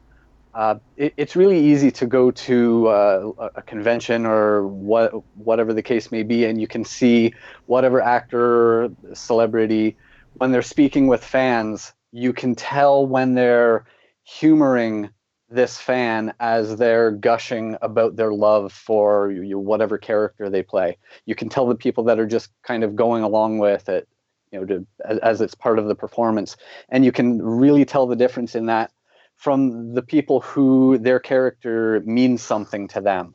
[0.60, 5.82] uh, it, it's really easy to go to uh, a- convention or what, whatever the
[5.82, 7.34] case may be, and you can see
[7.68, 9.96] whatever actor, celebrity,
[10.34, 13.86] when they're speaking with fans, you can tell when they're
[14.24, 15.10] humoring
[15.50, 20.98] this fan as they're gushing about their love for you, whatever character they play.
[21.26, 24.10] You can tell the people that are just kind of going along with it,
[24.52, 26.58] you know, to, as, as it's part of the performance,
[26.90, 28.92] and you can really tell the difference in that
[29.40, 33.34] from the people who their character means something to them.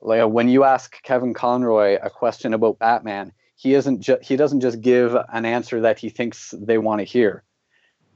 [0.00, 4.60] Like when you ask Kevin Conroy a question about Batman, he isn't ju- he doesn't
[4.60, 7.44] just give an answer that he thinks they want to hear.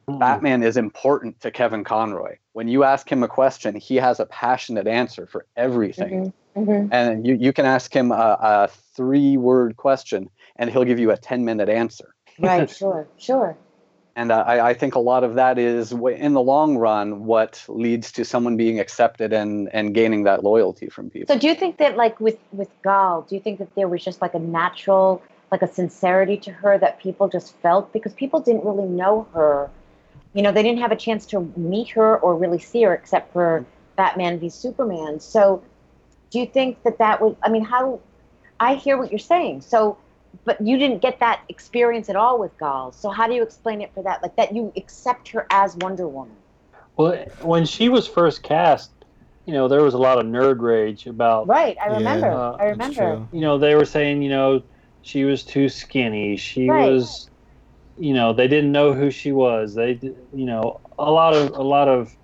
[0.09, 2.37] Batman is important to Kevin Conroy.
[2.53, 6.33] When you ask him a question, he has a passionate answer for everything.
[6.57, 6.93] Mm-hmm.
[6.93, 11.11] And you, you can ask him a, a three word question and he'll give you
[11.11, 12.15] a 10 minute answer.
[12.39, 13.59] Right, sure, sure.
[14.17, 18.11] And I, I think a lot of that is, in the long run, what leads
[18.13, 21.35] to someone being accepted and, and gaining that loyalty from people.
[21.35, 24.03] So do you think that like with with Gal, do you think that there was
[24.03, 28.41] just like a natural like a sincerity to her that people just felt because people
[28.41, 29.71] didn't really know her.
[30.33, 33.33] You know, they didn't have a chance to meet her or really see her except
[33.33, 33.65] for
[33.97, 35.21] Batman v Superman.
[35.21, 35.63] So
[36.31, 38.01] do you think that that was I mean, how
[38.59, 39.61] I hear what you're saying.
[39.61, 39.99] So
[40.47, 42.93] but you didn't get that experience at all with Gal.
[42.93, 44.23] So how do you explain it for that?
[44.23, 46.37] Like that you accept her as Wonder Woman.
[46.97, 48.93] Well, when she was first cast,
[49.45, 51.49] you know, there was a lot of nerd rage about.
[51.49, 52.29] Right, I remember.
[52.31, 53.29] Uh, I remember.
[53.33, 54.63] You know, they were saying, you know,
[55.03, 56.37] she was too skinny.
[56.37, 56.91] She Right.
[56.91, 57.29] was,
[57.97, 59.75] you know, they didn't know who she was.
[59.75, 62.17] They, you know, a lot of a lot of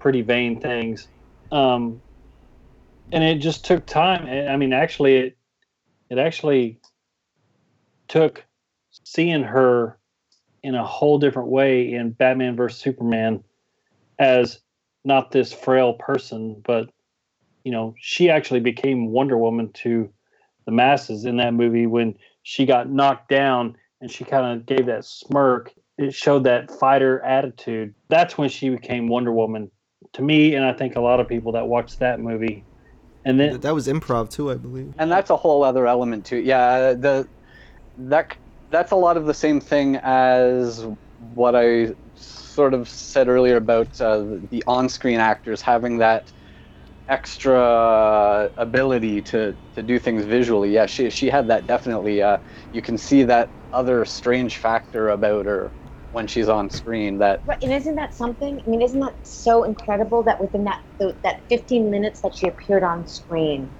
[0.00, 1.08] pretty vain things,
[1.50, 2.02] um,
[3.12, 4.26] and it just took time.
[4.26, 5.36] I I mean, actually, it
[6.10, 6.80] it actually
[8.08, 8.44] took
[8.90, 9.98] seeing her
[10.62, 13.42] in a whole different way in Batman vs Superman
[14.18, 14.60] as
[15.04, 16.90] not this frail person, but
[17.64, 20.10] you know, she actually became Wonder Woman to
[20.66, 24.86] the masses in that movie when she got knocked down and she kind of gave
[24.86, 25.72] that smirk.
[25.96, 27.94] It showed that fighter attitude.
[28.08, 29.70] That's when she became Wonder Woman
[30.12, 32.64] to me, and I think a lot of people that watched that movie.
[33.24, 34.92] And then That was improv too, I believe.
[34.98, 36.36] and that's a whole other element too.
[36.38, 37.26] Yeah, the
[37.96, 38.36] that
[38.70, 40.86] that's a lot of the same thing as
[41.18, 46.32] what I sort of said earlier about uh, the on-screen actors having that
[47.08, 50.70] extra ability to to do things visually.
[50.72, 52.22] Yeah, she she had that definitely.
[52.22, 52.38] Uh,
[52.72, 55.74] you can see that other strange factor about her
[56.10, 57.18] when she's on screen.
[57.18, 58.62] That Right, and isn't that something?
[58.66, 62.46] I mean, isn't that so incredible that within that the, that 15 minutes that she
[62.48, 63.74] appeared on screen,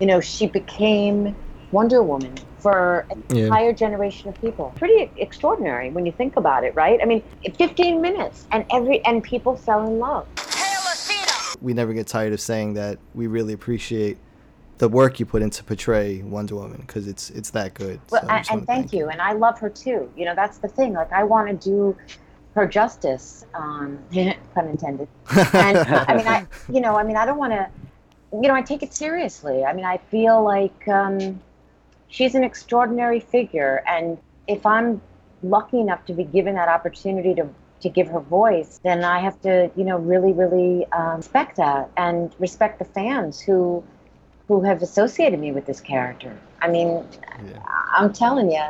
[0.00, 1.36] you know, she became
[1.70, 3.44] Wonder Woman for an Yeah.
[3.44, 4.72] entire generation of people.
[4.76, 6.98] Pretty extraordinary when you think about it, right?
[7.02, 7.22] I mean,
[7.56, 10.26] 15 minutes, and every and people fell in love.
[11.60, 14.18] We never get tired of saying that we really appreciate
[14.78, 18.00] the work you put into portray Wonder Woman because it's it's that good.
[18.10, 19.08] Well, So I and, just wanna thank you.
[19.08, 20.08] And I love her too.
[20.16, 20.92] You know, that's the thing.
[20.92, 21.96] Like, I want to do
[22.54, 23.98] her justice, um,
[24.54, 25.08] pun intended.
[25.52, 27.68] And I mean, I, you know, I mean, I don't want to,
[28.32, 29.64] you know, I take it seriously.
[29.64, 31.40] I mean, I feel like um,
[32.08, 35.00] she's an extraordinary figure, and if I'm
[35.42, 37.48] lucky enough to be given that opportunity to
[37.80, 41.88] to give her voice, then I have to, you know, really, really um, respect that
[41.96, 43.84] and respect the fans who
[44.48, 46.36] who have associated me with this character.
[46.60, 47.04] I mean,
[47.94, 48.64] I'm telling you,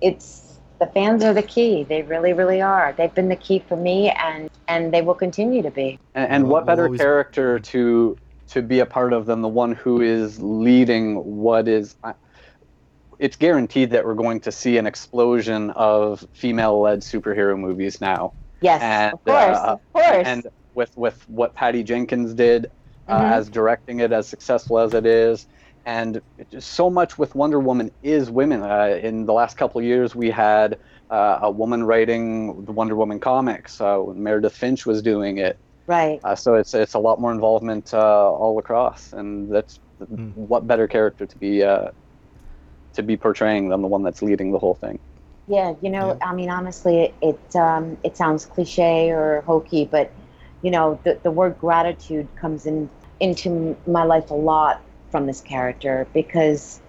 [0.00, 1.84] it's the fans are the key.
[1.84, 2.94] They really, really are.
[2.96, 5.98] They've been the key for me, and and they will continue to be.
[6.14, 8.16] And, and what better character to
[8.48, 11.96] to be a part of than the one who is leading what is?
[12.02, 12.14] I-
[13.20, 18.32] It's guaranteed that we're going to see an explosion of female-led superhero movies now.
[18.62, 20.26] Yes, and, of course, uh, of course.
[20.26, 22.70] And with with what Patty Jenkins did
[23.08, 23.32] uh, Mhm.
[23.32, 25.46] as directing it, as successful as it is,
[25.84, 28.62] and just so much with Wonder Woman is women.
[28.62, 30.78] Uh, in the last couple of years, we had
[31.10, 33.80] uh, a woman writing the Wonder Woman comics.
[33.80, 35.58] Uh, when Meredith Finch was doing it.
[35.86, 36.20] Right.
[36.24, 39.78] Uh, so it's it's a lot more involvement uh, all across, and that's
[40.34, 41.88] what better character to be uh,
[42.94, 45.00] to be portraying than the one that's leading the whole thing.
[45.46, 50.12] Yeah, you know, I mean, honestly, it it, um, it sounds cliche or hokey, but
[50.62, 52.88] you know, the the word gratitude comes in
[53.18, 56.80] into my life a lot from this character because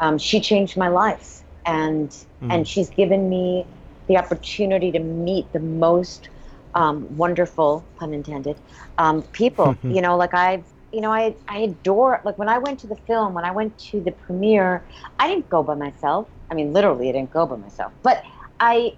[0.00, 2.50] um, she changed my life, and Mm.
[2.50, 3.66] and she's given me
[4.08, 6.28] the opportunity to meet the most
[6.74, 8.58] um, wonderful, pun intended,
[8.98, 9.76] um, people.
[9.88, 12.96] you know, like I've, you know, I I adore like when I went to the
[12.96, 14.84] film, when I went to the premiere,
[15.18, 16.28] I didn't go by myself.
[16.50, 18.22] I mean, literally, I didn't go by myself, but
[18.60, 18.96] I,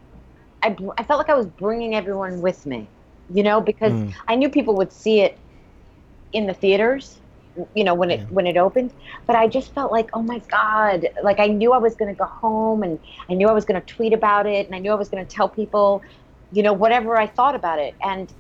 [0.62, 2.88] I, I felt like I was bringing everyone with me,
[3.32, 4.14] you know, because Mm.
[4.28, 5.38] I knew people would see it
[6.32, 7.20] in the theaters,
[7.74, 8.92] you know, when it when it opened.
[9.26, 12.18] But I just felt like, oh my god, like I knew I was going to
[12.18, 14.92] go home, and I knew I was going to tweet about it, and I knew
[14.92, 16.02] I was going to tell people,
[16.52, 18.32] you know, whatever I thought about it, and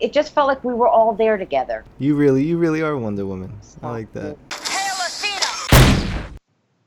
[0.00, 1.84] it, just felt like we were all there together.
[1.98, 3.52] You really, you really are Wonder Woman.
[3.82, 4.36] I like that.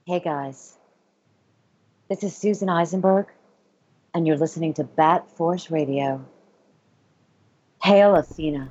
[0.05, 0.77] Hey guys,
[2.09, 3.27] this is Susan Eisenberg,
[4.13, 6.25] and you're listening to Bat Force Radio.
[7.81, 8.69] Hail Athena.